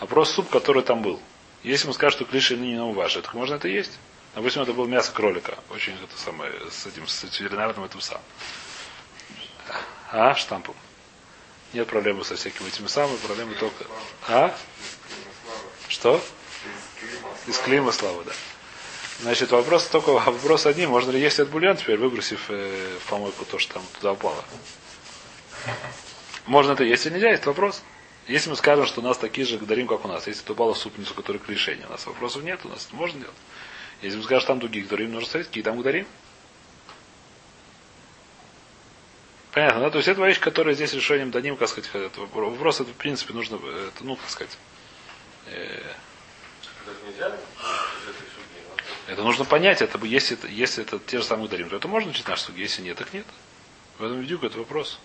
А 0.00 0.06
просто 0.06 0.34
суп, 0.34 0.50
который 0.50 0.82
там 0.82 1.02
был. 1.02 1.20
Если 1.62 1.86
ему 1.86 1.94
скажут, 1.94 2.20
что 2.20 2.24
клиши 2.24 2.56
не 2.56 2.76
новый 2.76 2.94
ваш, 2.94 3.14
так 3.14 3.32
можно 3.34 3.54
это 3.54 3.68
есть. 3.68 3.98
Допустим, 4.34 4.62
это 4.62 4.74
было 4.74 4.86
мясо 4.86 5.12
кролика. 5.12 5.56
Очень 5.70 5.94
это 5.94 6.16
самое, 6.18 6.52
с 6.70 6.86
этим, 6.86 7.06
с 7.08 7.22
ветеринарным 7.24 7.84
этим 7.84 8.00
сам. 8.00 8.20
А, 10.12 10.34
штампом. 10.34 10.76
Нет 11.72 11.86
проблемы 11.88 12.24
со 12.24 12.36
всякими 12.36 12.68
этими 12.68 12.86
самыми, 12.86 13.16
проблемы 13.16 13.54
только. 13.54 13.84
А? 14.28 14.56
Что? 15.88 16.20
Из 17.46 17.58
клима 17.58 17.92
славы, 17.92 18.24
да. 18.24 18.32
Значит, 19.20 19.50
вопрос 19.50 19.86
только 19.86 20.10
вопрос 20.10 20.66
один. 20.66 20.90
Можно 20.90 21.12
ли 21.12 21.20
есть 21.20 21.38
этот 21.38 21.50
бульон 21.50 21.76
теперь, 21.76 21.96
выбросив 21.96 22.46
э, 22.48 22.98
в 23.00 23.08
помойку 23.08 23.44
то, 23.44 23.58
что 23.58 23.74
там 23.74 23.82
туда 23.98 24.12
упало? 24.12 24.44
Можно 26.46 26.72
это 26.72 26.84
есть 26.84 27.06
или 27.06 27.14
нельзя, 27.14 27.30
есть 27.30 27.46
вопрос. 27.46 27.82
Если 28.28 28.50
мы 28.50 28.56
скажем, 28.56 28.86
что 28.86 29.00
у 29.00 29.04
нас 29.04 29.16
такие 29.18 29.46
же 29.46 29.58
дарим, 29.58 29.86
как 29.86 30.04
у 30.04 30.08
нас, 30.08 30.26
если 30.26 30.42
это 30.42 30.52
упало 30.52 30.74
в 30.74 30.78
супницу, 30.78 31.14
который 31.14 31.38
к 31.38 31.48
решению, 31.48 31.86
у 31.88 31.90
нас 31.92 32.06
вопросов 32.06 32.42
нет, 32.42 32.60
у 32.64 32.68
нас 32.68 32.86
это 32.86 32.96
можно 32.96 33.20
делать. 33.20 33.36
Если 34.02 34.18
мы 34.18 34.24
скажем, 34.24 34.40
что 34.40 34.48
там 34.48 34.58
другие 34.58 34.84
дарим, 34.84 35.12
нужно 35.12 35.28
смотреть, 35.28 35.46
какие 35.48 35.64
там 35.64 35.80
дарим. 35.82 36.06
Понятно, 39.56 39.80
да? 39.80 39.90
То 39.90 39.96
есть 39.96 40.08
это 40.08 40.22
вещь, 40.22 40.38
которая 40.38 40.74
здесь 40.74 40.92
решением 40.92 41.30
дадим, 41.30 41.56
как 41.56 41.70
сказать, 41.70 41.88
это 41.94 42.20
вопрос, 42.20 42.82
это 42.82 42.90
в 42.90 42.94
принципе 42.96 43.32
нужно, 43.32 43.56
это, 43.56 44.04
ну, 44.04 44.14
как 44.16 44.28
сказать, 44.28 44.58
э, 45.46 45.82
это 49.06 49.22
нужно 49.22 49.46
понять, 49.46 49.80
это, 49.80 49.98
если, 50.04 50.36
это, 50.36 50.46
если 50.46 50.84
это 50.84 50.98
те 50.98 51.20
же 51.20 51.24
самые 51.24 51.48
дарим, 51.48 51.70
то 51.70 51.76
это 51.76 51.88
можно 51.88 52.10
учить 52.10 52.28
наш 52.28 52.42
суд, 52.42 52.54
если 52.58 52.82
нет, 52.82 52.98
так 52.98 53.14
нет. 53.14 53.24
В 53.96 54.04
этом 54.04 54.20
видюк 54.20 54.44
это 54.44 54.58
вопрос. 54.58 55.00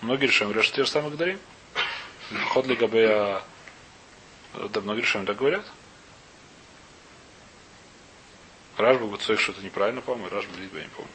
Многие 0.00 0.26
решения 0.26 0.50
говорят, 0.50 0.64
что 0.66 0.74
те 0.74 0.84
же 0.84 0.90
самые 0.90 1.16
дарим. 1.16 1.38
Ход 2.48 2.66
ли 2.66 2.74
габея, 2.74 3.40
да, 4.52 4.80
многие 4.80 5.02
решения 5.02 5.26
так 5.26 5.36
говорят. 5.36 5.64
Рашба 8.78 9.06
Гуцой 9.06 9.36
что-то 9.36 9.62
неправильно, 9.62 10.00
по-моему, 10.00 10.28
Рашба 10.28 10.50
я 10.56 10.82
не 10.82 10.88
помню. 10.88 11.12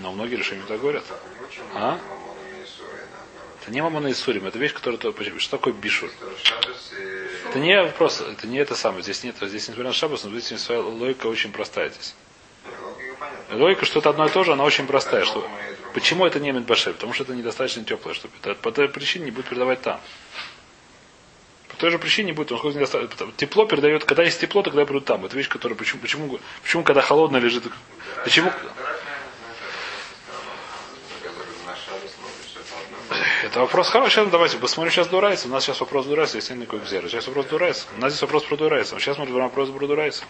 Но 0.00 0.12
многие 0.12 0.36
решения 0.36 0.62
так 0.66 0.80
говорят. 0.80 1.04
А? 1.74 1.98
Это 3.62 3.72
не 3.72 3.80
мамона 3.80 4.08
и 4.08 4.14
сурим, 4.14 4.46
это 4.46 4.58
вещь, 4.58 4.72
которая... 4.72 5.00
Что 5.38 5.50
такое 5.56 5.72
бишур? 5.72 6.10
Это 7.48 7.58
не 7.58 7.82
вопрос, 7.82 8.20
это 8.20 8.46
не 8.46 8.58
это 8.58 8.74
самое. 8.74 9.02
Здесь 9.02 9.24
нет, 9.24 9.36
здесь 9.40 9.68
несмотря 9.68 9.84
на 9.84 9.92
шабас, 9.92 10.24
но 10.24 10.38
здесь 10.38 10.60
своя 10.60 10.80
логика 10.80 11.26
очень 11.26 11.50
простая 11.50 11.90
здесь. 11.90 12.14
Логика, 13.50 13.84
что 13.84 14.00
это 14.00 14.10
одно 14.10 14.26
и 14.26 14.28
то 14.28 14.44
же, 14.44 14.52
она 14.52 14.64
очень 14.64 14.86
простая. 14.86 15.24
Что... 15.24 15.48
Почему 15.94 16.26
это 16.26 16.38
не 16.40 16.52
медбаше? 16.52 16.92
Потому 16.92 17.12
что 17.12 17.24
это 17.24 17.34
недостаточно 17.34 17.84
теплое, 17.84 18.14
чтобы 18.14 18.34
это 18.42 18.54
по 18.54 18.70
той 18.70 18.88
причине 18.88 19.26
не 19.26 19.30
будет 19.30 19.46
передавать 19.46 19.80
там. 19.80 20.00
По 21.68 21.76
той 21.76 21.90
же 21.90 21.98
причине 21.98 22.26
не 22.26 22.32
будет, 22.32 22.52
он 22.52 22.72
недостаточно. 22.72 23.32
Тепло 23.36 23.66
передает, 23.66 24.04
когда 24.04 24.22
есть 24.22 24.40
тепло, 24.40 24.62
тогда 24.62 24.84
придут 24.84 25.06
там. 25.06 25.24
Это 25.24 25.36
вещь, 25.36 25.48
которая 25.48 25.76
почему, 25.76 26.00
почему, 26.00 26.38
почему 26.62 26.82
когда 26.84 27.02
холодно 27.02 27.38
лежит. 27.38 27.64
Почему? 28.24 28.52
Это 33.46 33.60
вопрос 33.60 33.90
хороший. 33.90 34.14
Сейчас 34.14 34.28
давайте 34.30 34.58
посмотрим 34.58 34.92
сейчас 34.92 35.06
Дурайса. 35.06 35.46
У 35.46 35.50
нас 35.52 35.62
сейчас 35.62 35.78
вопрос 35.78 36.06
Дурайса, 36.06 36.38
если 36.38 36.54
не 36.56 36.66
Гзера. 36.66 37.08
Сейчас 37.08 37.28
вопрос 37.28 37.46
Дурайса. 37.46 37.86
У 37.96 38.00
нас 38.00 38.12
здесь 38.12 38.22
вопрос 38.22 38.42
про 38.42 38.56
Дурайса. 38.56 38.98
Сейчас 38.98 39.18
мы 39.18 39.26
говорим 39.26 39.44
вопрос 39.44 39.70
про 39.70 39.86
Дурайса. 39.86 40.24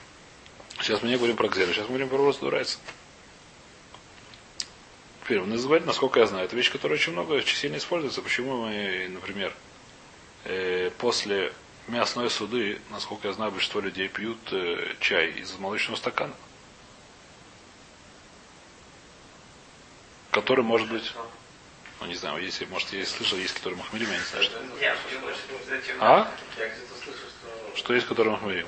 Сейчас 0.83 1.03
мы 1.03 1.09
не 1.09 1.17
говорим 1.17 1.35
про 1.35 1.49
Гзера. 1.49 1.73
Сейчас 1.73 1.85
мы 1.85 1.93
говорим 1.93 2.11
про 2.11 2.19
вопрос 2.19 2.37
Дурайса. 2.37 2.77
Теперь, 5.25 5.41
он 5.41 5.51
говорит, 5.51 5.87
насколько 5.87 6.21
я 6.21 6.27
знаю, 6.27 6.45
это 6.45 6.57
вещь, 6.57 6.71
которая 6.71 6.99
очень 6.99 7.15
много, 7.15 7.33
очень 7.33 7.57
сильно 7.57 7.79
используется. 7.79 8.21
Почему 8.21 8.67
мы, 8.67 9.09
например, 9.09 9.55
э, 10.45 10.91
после 10.99 11.55
мясной 11.89 12.29
суды, 12.29 12.83
насколько 12.91 13.29
я 13.29 13.33
знаю, 13.33 13.51
большинство 13.51 13.81
людей 13.81 14.09
пьют 14.09 14.41
э, 14.53 14.93
чай 15.01 15.31
из 15.31 15.57
молочного 15.59 15.97
стакана. 15.97 16.35
Который 20.33 20.63
может 20.63 20.91
быть 20.91 21.15
ну, 22.01 22.07
не 22.07 22.15
знаю, 22.15 22.43
если, 22.43 22.67
может, 22.67 22.93
я 22.93 23.05
слышал, 23.07 23.39
есть, 23.39 23.55
которые 23.55 23.79
махмелим, 23.79 24.11
я 24.11 24.19
не 24.19 24.25
знаю, 24.25 24.45
что. 24.45 24.59
А? 26.01 26.31
Что... 27.75 27.95
Есть, 27.95 28.07
которые 28.07 28.33
махмелим? 28.33 28.67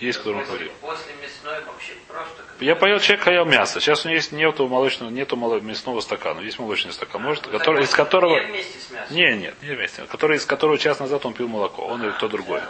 Есть, 0.00 0.18
которые 0.18 0.44
махмелим. 0.44 0.72
После 0.80 1.14
мясной 1.22 1.64
вообще 1.64 1.92
просто... 2.08 2.42
Я 2.60 2.74
поел, 2.74 2.98
человек 2.98 3.24
поел 3.24 3.44
мясо. 3.44 3.80
Сейчас 3.80 4.04
у 4.04 4.08
него 4.08 4.16
есть 4.16 4.32
нету 4.32 4.66
молочного, 4.66 5.10
нету 5.10 5.36
мясного 5.36 6.00
стакана. 6.00 6.40
Есть 6.40 6.58
молочный 6.58 6.92
стакан. 6.92 7.22
А, 7.22 7.24
Может, 7.24 7.46
который, 7.46 7.84
из 7.84 7.90
которого... 7.90 8.40
Не 8.40 8.46
вместе 8.46 8.78
с 8.80 8.90
мясом. 8.90 9.16
Не, 9.16 9.36
нет, 9.36 9.54
не 9.62 9.74
вместе. 9.74 10.02
Который, 10.02 10.38
из 10.38 10.46
которого 10.46 10.76
час 10.76 10.98
назад 10.98 11.24
он 11.26 11.32
пил 11.32 11.46
молоко. 11.46 11.86
Он 11.86 12.02
или 12.02 12.10
кто 12.10 12.28
другой. 12.28 12.60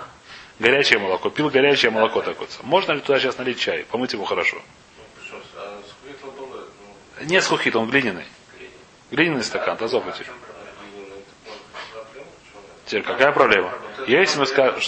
Горячее 0.58 0.98
молоко. 0.98 1.30
Пил 1.30 1.48
горячее 1.48 1.90
молоко 1.90 2.20
такое. 2.20 2.48
Можно 2.62 2.92
ли 2.92 3.00
туда 3.00 3.18
сейчас 3.18 3.38
налить 3.38 3.58
чай? 3.58 3.84
Помыть 3.90 4.12
его 4.12 4.24
хорошо. 4.24 4.60
Не 7.22 7.40
с 7.40 7.46
хухит, 7.46 7.74
он 7.74 7.88
глиняный. 7.88 8.26
Глиняный 9.14 9.44
стакан, 9.44 9.76
тазов 9.76 10.04
эти. 10.08 10.28
Теперь 12.84 13.04
какая 13.04 13.30
проблема? 13.30 13.72
Если 14.08 14.40
мы 14.40 14.44
скажем, 14.44 14.80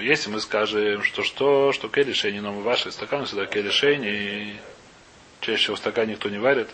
если 0.00 0.30
мы 0.30 0.40
скажем, 0.40 1.02
что 1.02 1.22
что, 1.22 1.72
что 1.72 1.90
келишень, 1.90 2.40
но 2.40 2.50
мы 2.50 2.62
ваши 2.62 2.90
стаканы 2.90 3.26
всегда 3.26 3.44
келишень, 3.44 4.04
и 4.06 4.56
чаще 5.42 5.58
всего 5.64 5.76
стакан 5.76 6.08
никто 6.08 6.30
не 6.30 6.38
варит, 6.38 6.70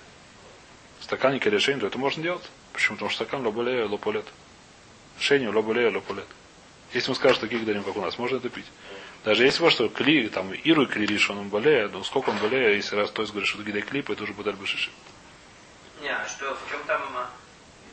стакан 1.00 1.32
не 1.32 1.40
келишень, 1.40 1.80
то 1.80 1.88
это 1.88 1.98
можно 1.98 2.22
делать. 2.22 2.48
Почему? 2.72 2.94
Потому 2.94 3.10
что 3.10 3.24
стакан 3.24 3.44
лоболея, 3.44 3.88
лополет. 3.88 4.26
Шеню, 5.18 5.50
лоболея, 5.50 5.90
лополет. 5.90 6.28
Если 6.92 7.10
мы 7.10 7.16
скажем 7.16 7.40
таких 7.40 7.64
дарим, 7.64 7.82
как 7.82 7.96
у 7.96 8.00
нас, 8.00 8.18
можно 8.18 8.36
это 8.36 8.50
пить. 8.50 8.66
Даже 9.24 9.42
если 9.42 9.62
вот 9.62 9.72
что 9.72 9.88
кли, 9.88 10.28
там, 10.28 10.52
иру 10.52 10.84
и 10.84 11.18
он 11.30 11.48
болеет, 11.48 11.92
ну 11.92 12.04
сколько 12.04 12.30
он 12.30 12.36
болеет, 12.38 12.76
если 12.76 12.94
раз 12.94 13.10
то 13.10 13.22
есть 13.22 13.32
говорит, 13.32 13.48
что 13.48 13.64
гидай 13.64 13.82
клип, 13.82 14.10
это 14.10 14.22
уже 14.22 14.32
будет 14.32 14.54
башиши. 14.54 14.92
Не, 16.04 16.10
а 16.10 16.28
что, 16.28 16.54
в 16.54 16.70
чем 16.70 16.80
там, 16.86 17.00
а, 17.16 17.30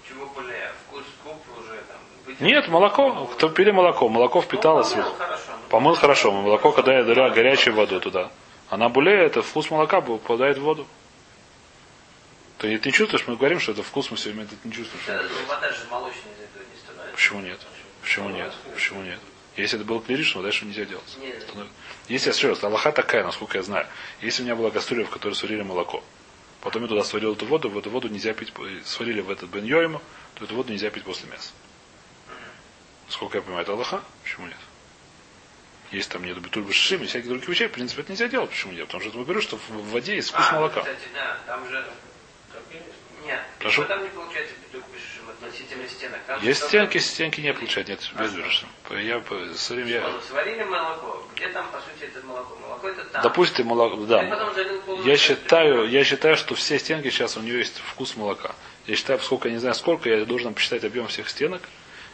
чего 0.06 0.26
более, 0.36 0.70
вкус 0.86 1.04
круп 1.24 1.38
уже 1.58 1.80
там? 1.88 2.36
Нет, 2.46 2.68
молоко. 2.68 3.26
Кто 3.28 3.48
пили 3.48 3.72
молоко? 3.72 4.10
Молоко 4.10 4.42
впиталось. 4.42 4.94
Ну, 4.94 5.02
помыл 5.02 5.16
хорошо. 5.16 5.52
Помыл 5.70 5.96
хорошо. 5.96 6.32
Молоко, 6.34 6.72
когда 6.74 6.98
я 6.98 7.04
дала 7.06 7.30
горячую 7.30 7.74
воду 7.74 8.02
туда. 8.02 8.30
Она 8.70 8.90
булея, 8.90 9.22
это 9.22 9.42
вкус 9.42 9.72
молока 9.72 10.02
попадает 10.02 10.58
в 10.58 10.62
воду. 10.62 10.88
Ты 12.58 12.68
не, 12.68 12.82
не 12.84 12.92
чувствуешь, 12.92 13.26
мы 13.28 13.38
говорим, 13.38 13.62
что 13.62 13.72
это 13.72 13.82
вкус, 13.82 14.12
мы 14.12 14.18
все 14.18 14.32
время 14.32 14.44
это 14.44 14.56
не 14.66 14.74
чувствуем. 14.74 15.06
Да, 15.08 15.24
вода 15.48 15.72
же 15.72 15.80
молочная 15.90 16.34
из 16.34 16.50
этого 16.50 16.64
не 16.70 16.80
становится. 16.82 17.16
Почему 17.16 17.40
нет? 17.40 17.60
Почему 18.02 18.30
нет? 18.30 18.54
Почему 18.74 19.02
нет? 19.04 19.20
Если 19.56 19.80
это 19.80 19.88
было 19.88 20.02
клиришно, 20.02 20.42
дальше 20.42 20.66
нельзя 20.66 20.84
делать. 20.84 21.18
Нет. 21.22 21.48
Если 22.10 22.30
я 22.30 22.36
еще 22.36 22.50
раз, 22.50 22.62
Аллаха 22.62 22.92
такая, 22.92 23.24
насколько 23.24 23.58
я 23.58 23.64
знаю. 23.64 23.88
Если 24.22 24.42
у 24.42 24.46
меня 24.46 24.58
была 24.58 24.70
кастрюля, 24.70 25.06
в 25.06 25.10
которой 25.10 25.34
сварили 25.34 25.62
молоко, 25.62 26.04
Потом 26.62 26.84
я 26.84 26.88
туда 26.88 27.04
сварил 27.04 27.34
эту 27.34 27.46
воду, 27.48 27.70
в 27.70 27.78
эту 27.78 27.90
воду 27.90 28.08
нельзя 28.08 28.34
пить, 28.34 28.54
сварили 28.86 29.22
в 29.22 29.32
этот 29.32 29.50
бен 29.50 29.68
то 30.36 30.46
эту 30.46 30.56
воду 30.56 30.72
нельзя 30.72 30.90
пить 30.92 31.04
после 31.04 31.28
мяса. 31.30 31.52
Сколько 33.10 33.40
я 33.40 33.42
понимаю, 33.42 33.64
это 33.64 33.74
Аллаха? 33.74 34.04
Почему 34.24 34.48
нет? 34.48 34.58
Есть 35.92 36.10
там 36.10 36.24
нет 36.24 36.38
битуль 36.38 36.64
башишим 36.64 37.04
и 37.04 37.08
всякие 37.08 37.30
другие 37.30 37.50
вещи, 37.50 37.68
в 37.68 37.72
принципе, 37.72 38.02
это 38.02 38.12
нельзя 38.12 38.28
делать. 38.28 38.52
Почему 38.52 38.72
нет? 38.74 38.86
Потому 38.86 39.04
что 39.04 39.18
я 39.18 39.24
говорю, 39.24 39.42
что 39.42 39.58
в 39.58 39.90
воде 39.90 40.16
есть 40.16 40.30
вкус 40.30 40.46
а, 40.50 40.56
молока. 40.56 40.82
Кстати, 40.82 41.08
да, 41.14 41.38
там 41.48 41.68
же... 41.68 41.86
Нет, 43.26 43.42
Прошу? 43.60 43.84
там 43.86 44.02
не 44.04 44.10
получается 44.10 44.54
относительно 45.42 45.88
стенок. 45.88 46.20
Там 46.28 46.42
есть 46.44 46.64
стенки, 46.64 46.98
стенки 46.98 47.42
не 47.42 47.54
получают, 47.54 47.90
нет, 47.90 48.00
а 48.16 48.24
без 48.24 48.32
башишим. 48.32 48.70
Я 48.92 49.18
этим 49.18 49.88
я... 49.88 50.22
Сварили 50.28 50.64
молоко. 50.64 51.26
Где 51.36 51.48
там, 51.50 51.68
по 51.72 51.80
сути, 51.80 52.04
это 52.04 52.26
молоко? 52.26 52.58
Молоко 52.62 52.90
это 52.90 53.04
там. 53.06 53.24
Допустим, 53.24 53.68
молоко, 53.68 53.98
да. 54.06 54.24
Я 55.04 55.18
считаю, 55.18 55.90
я 55.90 56.04
считаю, 56.04 56.38
что 56.38 56.56
все 56.56 56.80
стенки 56.80 57.10
сейчас 57.10 57.38
у 57.38 57.42
нее 57.42 57.60
есть 57.60 57.80
вкус 57.80 58.16
молока. 58.16 58.56
Я 58.88 58.96
считаю, 58.96 59.20
поскольку 59.20 59.48
я 59.48 59.54
не 59.54 59.60
знаю 59.60 59.76
сколько, 59.76 60.10
я 60.10 60.26
должен 60.26 60.54
посчитать 60.54 60.84
объем 60.84 61.08
всех 61.08 61.30
стенок. 61.30 61.62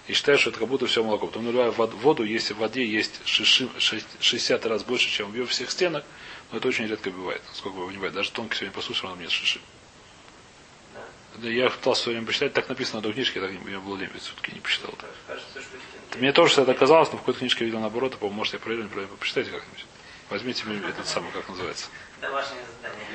И 0.07 0.13
считаю, 0.13 0.37
что 0.37 0.51
это 0.51 0.59
как 0.59 0.69
будто 0.69 0.87
все 0.87 1.03
молоко. 1.03 1.27
Потом 1.27 1.45
наливаю 1.45 1.73
воду, 1.73 2.23
если 2.23 2.53
в 2.53 2.57
воде 2.57 2.85
есть 2.85 3.21
60 3.25 4.65
раз 4.65 4.83
больше, 4.83 5.09
чем 5.09 5.27
объем 5.27 5.47
всех 5.47 5.69
стенок, 5.69 6.05
но 6.51 6.59
это 6.59 6.67
очень 6.69 6.87
редко 6.87 7.09
бывает. 7.09 7.41
Сколько 7.53 7.75
вы 7.75 7.87
понимаете. 7.87 8.15
Даже 8.15 8.31
тонко 8.31 8.55
сегодня 8.55 8.73
послушал, 8.73 9.11
он 9.11 9.17
мне 9.17 9.27
шиши. 9.27 9.59
Да, 11.37 11.49
я 11.49 11.69
пытался 11.69 12.01
все 12.01 12.11
время 12.11 12.25
посчитать, 12.25 12.53
так 12.53 12.67
написано 12.67 13.01
на 13.01 13.13
книжке, 13.13 13.39
я 13.39 13.47
так 13.47 13.55
не, 13.55 13.71
я 13.71 13.79
был 13.79 13.95
лень, 13.95 14.09
все-таки 14.19 14.53
не 14.53 14.59
посчитал. 14.59 14.93
Мне 16.15 16.33
тоже 16.33 16.61
это 16.61 16.73
казалось, 16.73 17.11
но 17.11 17.17
в 17.17 17.21
какой-то 17.21 17.39
книжке 17.39 17.59
я 17.59 17.65
видел 17.67 17.79
наоборот, 17.79 18.13
и, 18.15 18.17
по-моему, 18.17 18.37
может, 18.37 18.53
я 18.53 18.59
проверил, 18.59 18.85
неправильно, 18.85 19.15
почитайте 19.17 19.51
как-нибудь. 19.51 19.85
Возьмите 20.29 20.65
мне 20.65 20.79
этот 20.89 21.07
самый, 21.07 21.31
как 21.31 21.47
называется. 21.47 21.87
Домашнее 22.21 22.61
задание. 22.81 23.05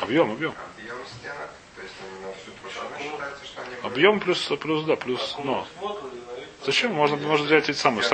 Объем, 0.00 0.30
объем. 0.30 0.54
Объем 0.78 0.96
стенок, 1.06 1.50
плюс, 4.24 4.60
плюс, 4.60 4.84
да, 4.84 4.96
плюс, 4.96 5.36
но. 5.42 5.66
Зачем? 6.64 6.92
Можно, 6.94 7.16
можно 7.16 7.46
взять 7.46 7.68
эти 7.68 7.76
самые, 7.76 8.04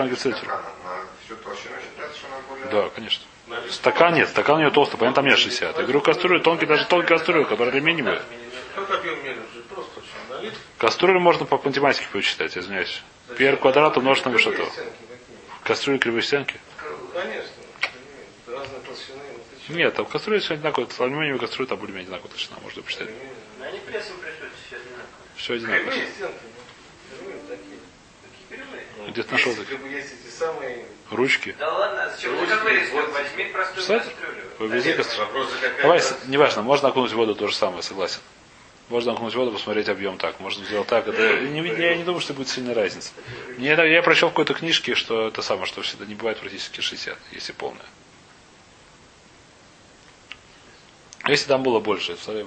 она 2.27 2.41
более... 2.49 2.67
Да, 2.71 2.89
конечно. 2.89 3.25
Стакан 3.71 4.15
нет, 4.15 4.29
стакан 4.29 4.57
у 4.57 4.61
нее 4.61 4.71
толстый, 4.71 4.97
понятно, 4.97 5.23
там 5.23 5.27
нет 5.27 5.39
60. 5.39 5.77
Я 5.77 5.83
говорю, 5.83 6.01
кастрюля, 6.01 6.41
тонкий, 6.41 6.67
даже 6.67 6.87
тонкий 6.87 7.09
кастрюля, 7.09 7.45
которая. 7.45 7.73
Сколько 8.73 8.95
объем 8.99 9.25
мере 9.25 9.41
уже 9.51 9.63
просто 9.63 10.01
очень 10.01 10.29
налит. 10.31 10.55
Кастрюлю 10.79 11.19
можно 11.19 11.45
по 11.45 11.59
математике 11.59 12.07
посчитать, 12.13 12.57
извиняюсь. 12.57 13.03
Пи 13.37 13.55
квадрат 13.57 13.97
умножить 13.97 14.25
на 14.25 14.31
высоту. 14.31 14.65
Кастрюля 15.65 15.99
кривые 15.99 16.23
стенки? 16.23 16.55
Ну, 16.83 17.09
Конечно. 17.13 17.51
Разные 18.47 18.81
толщины. 18.81 19.19
ну? 19.69 19.75
Нет, 19.77 19.95
там 19.95 20.07
кастрюля 20.07 20.39
все 20.41 20.55
одинаковая. 20.55 20.89
Алюминиевая 20.99 21.41
кастрюля 21.41 21.69
там 21.69 21.79
более-менее 21.79 22.07
одинаковая 22.07 22.31
толщина, 22.31 22.57
можно 22.63 22.83
посчитать. 22.83 23.09
Но 23.59 23.65
они 23.67 23.81
прессом 23.81 24.17
все 24.17 24.77
одинаково. 24.77 25.03
Все 25.37 25.55
одинаково. 25.55 25.91
Кривые 25.91 26.09
стенки. 26.15 26.35
ну, 27.11 27.17
Кривые 27.19 27.39
такие. 27.49 27.79
Такие 28.49 28.65
кривые. 28.65 29.11
Где 29.11 29.23
ты 29.25 29.33
нашел 29.33 29.53
Есть, 29.53 29.69
такие? 29.69 29.93
есть 29.93 30.15
эти 30.25 30.31
самые... 30.33 30.85
Ручки. 31.11 31.57
Да 31.59 31.73
ладно, 31.73 32.11
зачем 32.15 32.33
ты 32.35 32.39
Ручки, 32.41 32.53
как 32.55 32.65
вырезку? 32.65 32.97
вот. 32.97 33.13
Возьми 33.13 33.45
простую 33.47 33.99
кастрюлю. 33.99 34.43
повези 34.59 34.89
Нет, 34.89 34.97
кастрюлю. 34.97 35.47
Давай, 35.83 36.03
неважно, 36.27 36.63
можно 36.63 36.89
окунуть 36.89 37.13
в 37.13 37.17
воду 37.17 37.35
то 37.35 37.49
же 37.49 37.55
самое, 37.55 37.83
согласен. 37.83 38.21
Можно 38.89 39.13
окунуть 39.13 39.35
в 39.35 39.37
воду, 39.37 39.53
посмотреть 39.53 39.89
объем 39.89 40.17
так. 40.17 40.41
Можно 40.41 40.65
сделать 40.65 40.89
так. 40.89 41.07
Это, 41.07 41.41
не, 41.41 41.61
я 41.61 41.97
не 41.97 42.05
думаю, 42.05 42.21
что 42.21 42.33
будет 42.33 42.49
сильная 42.49 42.75
разница. 42.75 43.11
Мне, 43.59 43.69
я, 43.69 44.03
прочел 44.03 44.29
в 44.29 44.33
какой-то 44.33 44.55
книжке, 44.55 44.95
что 44.95 45.29
это 45.29 45.43
самое, 45.43 45.67
что 45.67 45.83
всегда 45.83 46.07
не 46.07 46.15
бывает 46.15 46.39
практически 46.39 46.81
60, 46.81 47.19
если 47.33 47.53
полное. 47.53 47.85
Если 51.29 51.47
там 51.47 51.63
было 51.63 51.79
больше, 51.79 52.17
смотри, 52.17 52.47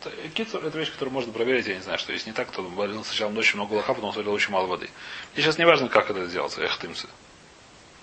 это, 0.00 0.10
кицур, 0.32 0.64
это 0.64 0.78
вещь, 0.78 0.90
которую 0.90 1.12
можно 1.12 1.34
проверить, 1.34 1.66
я 1.66 1.74
не 1.74 1.82
знаю, 1.82 1.98
что 1.98 2.14
если 2.14 2.30
не 2.30 2.32
так, 2.34 2.50
то 2.50 2.62
варил 2.62 3.04
сначала 3.04 3.30
очень 3.32 3.56
много 3.56 3.72
молока, 3.72 3.92
потом 3.92 4.10
сварил 4.14 4.32
очень 4.32 4.52
мало 4.52 4.66
воды. 4.66 4.88
Мне 5.34 5.44
сейчас 5.44 5.58
не 5.58 5.66
важно, 5.66 5.90
как 5.90 6.08
это 6.08 6.24
сделать, 6.26 6.56
эх, 6.56 6.78
тымцы. 6.78 7.08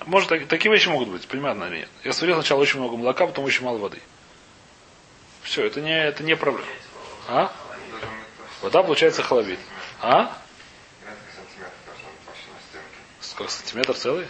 Может, 0.05 0.29
так- 0.29 0.45
такие 0.45 0.71
вещи 0.71 0.87
могут 0.87 1.09
быть, 1.09 1.27
понятно 1.27 1.63
или 1.65 1.77
нет. 1.77 1.89
Я 2.03 2.13
сварил 2.13 2.35
сначала 2.35 2.61
очень 2.61 2.79
много 2.79 2.95
молока, 2.95 3.25
потом 3.25 3.43
очень 3.45 3.63
мало 3.63 3.79
воды. 3.79 3.99
Все, 5.41 5.65
это 5.65 5.81
не, 5.81 5.99
это 5.99 6.21
не 6.21 6.35
проблема. 6.35 6.67
А? 7.27 7.51
Вода 8.61 8.83
получается 8.83 9.23
холодит. 9.23 9.59
А? 10.01 10.37
Сколько 13.21 13.51
сантиметр 13.51 13.93
целый? 13.93 14.27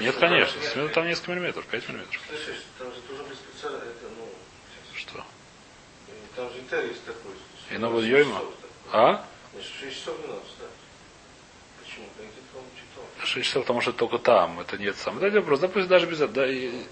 Нет, 0.00 0.16
конечно. 0.16 0.60
Сантиметр 0.62 0.94
там 0.94 1.06
несколько 1.06 1.32
миллиметров, 1.32 1.66
5 1.66 1.88
миллиметров. 1.88 2.22
Слышишь, 2.28 2.62
там 2.78 2.92
же 2.92 2.98
это, 2.98 4.06
ну. 4.16 4.28
Что? 4.94 5.24
Там 6.36 6.50
же 6.50 6.86
есть 6.86 7.04
такой. 7.04 7.32
И 7.70 7.78
новый 7.78 8.06
Йойма? 8.08 8.42
А? 8.92 9.24
Значит, 9.52 9.72
6 9.80 9.98
часов 9.98 10.18
не 10.20 10.26
надо 10.28 10.40
встать. 10.42 10.68
Почему? 11.82 12.06
Да 12.16 12.24
где-то 12.24 12.58
он 12.58 12.64
читал. 12.76 13.26
6 13.26 13.46
часов, 13.46 13.62
потому 13.64 13.80
что 13.80 13.92
только 13.92 14.18
там, 14.18 14.60
это 14.60 14.78
нет 14.78 14.96
сам. 14.96 15.18
Дайте 15.18 15.40
вопрос, 15.40 15.60
да 15.60 15.68
пусть 15.68 15.88
даже 15.88 16.06
без 16.06 16.20
этого, 16.20 16.32
да, 16.32 16.46
и, 16.46 16.84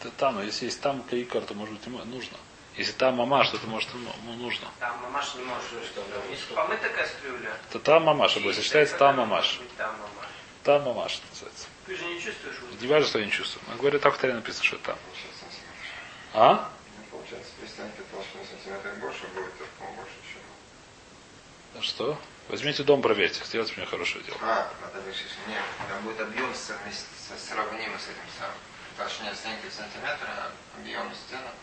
это 0.00 0.10
там, 0.10 0.42
если 0.44 0.66
есть 0.66 0.80
там 0.80 1.02
каикар, 1.02 1.42
то 1.42 1.54
может 1.54 1.74
быть 1.74 1.86
ему 1.86 1.98
нужно. 2.04 2.38
Если 2.78 2.92
там 2.92 3.16
мамаш, 3.16 3.50
то 3.50 3.56
это 3.56 3.66
может 3.66 3.92
ему 3.92 4.12
ну, 4.24 4.34
нужно. 4.34 4.68
Там 4.78 4.96
мамаш 5.02 5.34
не 5.34 5.42
может. 5.42 5.94
Там, 5.96 6.04
да, 6.14 6.30
Если 6.30 6.54
помыта 6.54 6.88
кастрюля. 6.88 7.56
Это 7.68 7.80
там 7.80 8.04
мамаш, 8.04 8.36
если 8.36 8.62
считается 8.62 8.96
там 8.96 9.16
мамаш. 9.16 9.58
Там 9.76 9.90
мамаш. 9.98 10.28
Там 10.62 10.82
мамаш 10.84 11.20
называется. 11.28 11.66
Ты 11.86 11.96
же 11.96 12.04
не 12.04 12.20
чувствуешь. 12.20 12.54
Не 12.80 12.86
важно, 12.86 13.08
что 13.08 13.18
я 13.18 13.24
не 13.24 13.32
чувствую. 13.32 13.64
Он 13.72 13.78
говорит, 13.78 14.00
так 14.00 14.14
в 14.14 14.18
Таре 14.18 14.34
написано, 14.34 14.64
что 14.64 14.78
там. 14.78 14.96
6 15.12 15.40
сантиметров. 15.40 15.66
А? 16.34 16.70
Ну, 16.98 17.18
Получается, 17.18 17.50
при 17.60 17.66
стенке 17.66 18.02
толщина 18.12 18.44
сантиметр 18.48 18.94
больше 19.00 19.26
будет, 19.34 19.58
то 19.58 19.84
больше 19.96 20.14
еще. 20.22 20.38
А 21.78 21.82
Что? 21.82 22.18
Возьмите 22.48 22.84
дом, 22.84 23.02
проверьте. 23.02 23.42
Сделайте 23.44 23.74
мне 23.76 23.86
хорошее 23.86 24.22
дело. 24.22 24.38
А, 24.40 24.70
надо 24.82 25.04
решить. 25.08 25.34
Нет, 25.48 25.64
там 25.88 26.00
будет 26.04 26.20
объем 26.20 26.54
сравнимый 26.54 27.98
с 27.98 28.06
этим 28.06 28.28
самым. 28.38 28.54
Толщина 28.96 29.34
стенки 29.34 29.66
в 29.68 29.72
сантиметр, 29.72 30.28
а 30.28 30.52
объем 30.78 31.12
стенок. 31.26 31.54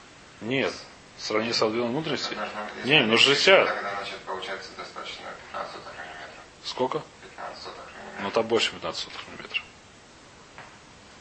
Нет. 0.42 0.74
Сравни 1.18 1.54
с 1.54 1.62
объемом 1.62 1.92
внутренности. 1.92 2.36
если 2.78 2.90
Не, 2.90 3.02
ну 3.06 3.14
решить, 3.14 3.28
60. 3.38 3.68
Тогда, 3.68 3.96
значит, 3.96 4.18
получается 4.26 4.70
достаточно 4.78 5.26
15 5.52 5.72
сотых 5.74 5.94
миллиметра. 5.94 6.42
Сколько? 6.64 7.02
15 7.38 7.64
сотых 7.64 7.84
Ну 8.22 8.32
там 8.32 8.48
больше 8.48 8.72
15 8.72 9.04
сотых 9.04 9.22
миллиметра. 9.30 9.62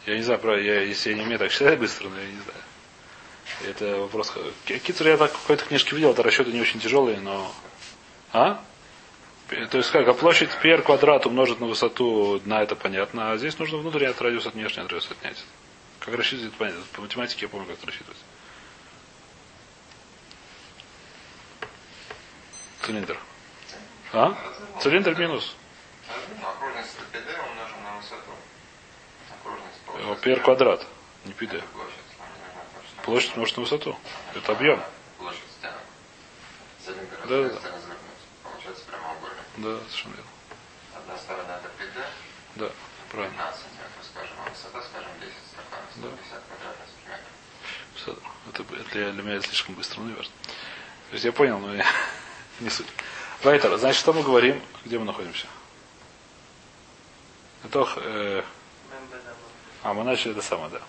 Я 0.06 0.16
не 0.16 0.22
знаю, 0.22 0.40
про- 0.40 0.60
я, 0.60 0.80
если 0.82 1.10
я 1.10 1.16
не 1.16 1.22
умею 1.22 1.38
так 1.38 1.50
считать 1.50 1.78
быстро, 1.78 2.08
но 2.08 2.18
я 2.20 2.26
не 2.26 2.40
знаю. 2.40 2.60
Это 3.70 3.96
вопрос. 4.00 4.32
Ки- 4.66 4.78
Кицур 4.78 5.06
я 5.06 5.16
так 5.16 5.32
в 5.32 5.40
какой-то 5.40 5.64
книжке 5.64 5.94
видел, 5.96 6.10
это 6.10 6.22
расчеты 6.22 6.52
не 6.52 6.60
очень 6.60 6.80
тяжелые, 6.80 7.20
но. 7.20 7.52
А? 8.32 8.62
То 9.70 9.78
есть 9.78 9.90
как, 9.90 10.08
а 10.08 10.14
площадь 10.14 10.50
пи 10.60 10.76
квадрат 10.78 11.26
умножить 11.26 11.60
на 11.60 11.66
высоту 11.66 12.40
дна, 12.40 12.62
это 12.62 12.74
понятно. 12.76 13.32
А 13.32 13.36
здесь 13.38 13.58
нужно 13.58 13.78
внутренний 13.78 14.06
от 14.10 14.20
радиуса 14.20 14.48
от 14.48 14.54
внешний 14.54 14.82
от 14.82 14.90
радиуса 14.90 15.12
отнять. 15.12 15.42
Как 16.00 16.14
рассчитывать, 16.14 16.48
это 16.48 16.56
понятно. 16.58 16.82
По 16.92 17.02
математике 17.02 17.42
я 17.42 17.48
помню, 17.48 17.66
как 17.66 17.76
это 17.76 17.86
рассчитывать. 17.86 18.16
Цилиндр. 22.84 23.18
А? 24.12 24.34
Цилиндр 24.80 25.18
минус. 25.18 25.56
Ну, 26.38 26.48
окружность 26.48 26.94
это 26.98 27.18
ПД 27.18 27.38
умножим 27.50 27.82
на 27.82 27.96
высоту. 27.96 28.30
Окружность 29.40 29.80
Э. 29.86 30.16
Пи 30.22 30.36
квадрат. 30.36 30.86
Не. 31.24 31.32
Это 31.32 31.62
Площадь. 33.04 33.36
может 33.36 33.56
на 33.56 33.62
высоту. 33.62 33.98
Это 34.34 34.52
объем. 34.52 34.82
Площадь. 35.18 35.40
Цилиндр 36.84 37.16
Да, 37.26 37.48
да. 37.48 37.60
Получается 38.42 38.84
прямоугольник. 38.84 39.38
Да, 39.56 39.78
совершенно 39.88 40.14
верно. 40.16 40.30
Одна 40.94 41.16
сторона 41.18 41.56
это 41.56 41.68
ПД, 41.70 42.06
Да, 42.56 42.70
правильно. 43.10 43.32
15 43.34 43.62
сантиметров, 43.62 44.04
скажем, 44.12 44.36
а 44.44 44.50
высота, 44.50 44.82
скажем, 44.82 45.10
10 45.20 45.32
стаканов, 45.52 45.90
150 45.96 46.42
квадратных 46.48 46.88
сантиметров. 46.92 48.24
Это, 48.52 48.62
это 48.76 49.12
для 49.12 49.22
меня 49.22 49.40
слишком 49.40 49.74
быстро, 49.74 50.00
ну. 50.00 50.14
То 50.16 50.22
есть 51.12 51.24
я 51.24 51.32
понял, 51.32 51.58
но 51.58 51.74
я- 51.74 51.86
не 52.60 52.70
суть. 52.70 52.86
Вайтер, 53.42 53.76
значит, 53.76 54.00
что 54.00 54.12
мы 54.12 54.22
говорим? 54.22 54.60
Где 54.84 54.98
мы 54.98 55.04
находимся? 55.04 55.46
Это, 57.64 57.88
э, 57.96 58.42
а, 59.82 59.94
мы 59.94 60.04
начали 60.04 60.32
это 60.32 60.42
самое, 60.42 60.70
да. 60.70 60.80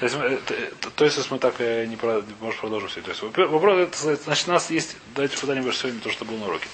То 0.00 0.04
есть, 0.06 0.16
э, 0.16 0.38
т- 0.46 0.54
э, 0.54 0.90
то 0.96 1.04
есть, 1.04 1.30
мы 1.30 1.38
так 1.38 1.54
э, 1.58 1.86
не 1.86 1.96
про, 1.96 2.22
может, 2.40 2.60
продолжим 2.60 2.88
все. 2.88 3.00
То 3.00 3.10
есть, 3.10 3.22
вопрос, 3.22 3.78
это, 3.78 4.16
значит, 4.16 4.48
у 4.48 4.52
нас 4.52 4.70
есть, 4.70 4.96
давайте 5.14 5.36
куда-нибудь 5.36 5.74
сегодня 5.76 6.00
то, 6.00 6.10
что 6.10 6.24
было 6.24 6.38
на 6.38 6.46
уроке. 6.46 6.66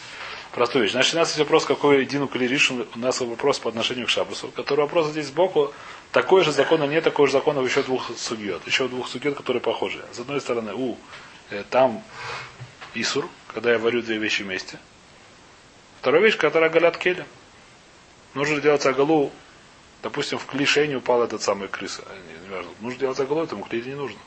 Простую 0.52 0.82
вещь. 0.82 0.92
Значит, 0.92 1.14
у 1.14 1.18
нас 1.18 1.28
есть 1.28 1.38
вопрос, 1.38 1.64
какой 1.64 2.04
Дину 2.06 2.26
Калиришин, 2.26 2.86
у 2.94 2.98
нас 2.98 3.20
вопрос 3.20 3.60
по 3.60 3.68
отношению 3.68 4.06
к 4.06 4.10
Шабусу, 4.10 4.48
который 4.48 4.80
вопрос 4.80 5.08
здесь 5.08 5.26
сбоку, 5.26 5.72
такой 6.10 6.42
же 6.42 6.50
закон, 6.50 6.82
а 6.82 6.88
не 6.88 7.00
такой 7.00 7.26
же 7.26 7.34
закон 7.34 7.56
в 7.56 7.64
еще 7.64 7.82
двух 7.84 8.10
судьет. 8.18 8.66
Еще 8.66 8.88
двух 8.88 9.06
судьет, 9.08 9.36
которые 9.36 9.60
похожи. 9.60 10.04
С 10.12 10.18
одной 10.18 10.40
стороны, 10.40 10.74
у, 10.74 10.98
э, 11.50 11.62
там 11.70 12.02
Исур, 12.94 13.28
когда 13.52 13.72
я 13.72 13.78
варю 13.78 14.02
две 14.02 14.18
вещи 14.18 14.42
вместе. 14.42 14.78
Вторая 16.00 16.22
вещь, 16.22 16.36
которая 16.36 16.70
галят 16.70 16.96
келем. 16.96 17.26
Нужно 18.34 18.60
делать 18.60 18.84
агалу, 18.86 19.32
допустим, 20.02 20.38
в 20.38 20.46
клише 20.46 20.86
не 20.86 20.96
упала 20.96 21.24
этот 21.24 21.42
самый 21.42 21.68
крыса. 21.68 22.04
А. 22.06 22.64
Нужно 22.80 23.00
делать 23.00 23.18
агалу, 23.20 23.42
этому 23.42 23.64
клеить 23.64 23.86
не 23.86 23.94
нужно. 23.94 24.18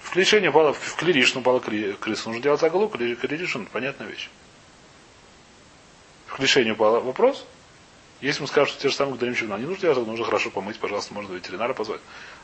В 0.00 0.10
клише 0.10 0.40
не 0.40 0.48
упала, 0.48 0.72
в 0.72 0.96
клириш 0.96 1.34
упала 1.34 1.58
крыса. 1.60 2.28
Нужно 2.28 2.42
делать 2.42 2.62
агалу, 2.62 2.88
кли- 2.88 3.16
клириш, 3.16 3.56
понятная 3.72 4.06
вещь. 4.06 4.30
В 6.26 6.36
клише 6.36 6.64
не 6.64 6.70
упала. 6.70 7.00
Вопрос? 7.00 7.44
Если 8.20 8.40
мы 8.40 8.48
скажем, 8.48 8.72
что 8.72 8.82
те 8.82 8.88
же 8.88 8.94
самые 8.94 9.16
говорим, 9.16 9.34
что 9.34 9.46
не 9.46 9.66
нужно 9.66 9.82
делать, 9.82 10.06
нужно 10.06 10.24
хорошо 10.24 10.50
помыть, 10.50 10.78
пожалуйста, 10.78 11.12
можно 11.12 11.34
ветеринара 11.34 11.74
позвать. 11.74 12.00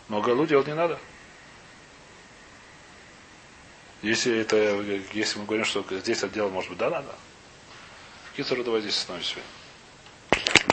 Но 0.09 0.19
агалу 0.19 0.45
делать 0.45 0.67
не 0.67 0.75
надо. 0.75 0.99
Если, 4.03 4.37
это, 4.37 4.57
если 5.13 5.39
мы 5.39 5.47
говорим, 5.47 5.65
что 5.65 5.85
здесь 5.91 6.25
отдел 6.25 6.51
может 6.51 6.71
быть, 6.71 6.79
да, 6.79 6.91
надо. 6.91 7.15
Какие-то 8.31 8.81
здесь 8.81 8.97
остановимся 8.97 9.35
сегодня. 9.35 10.73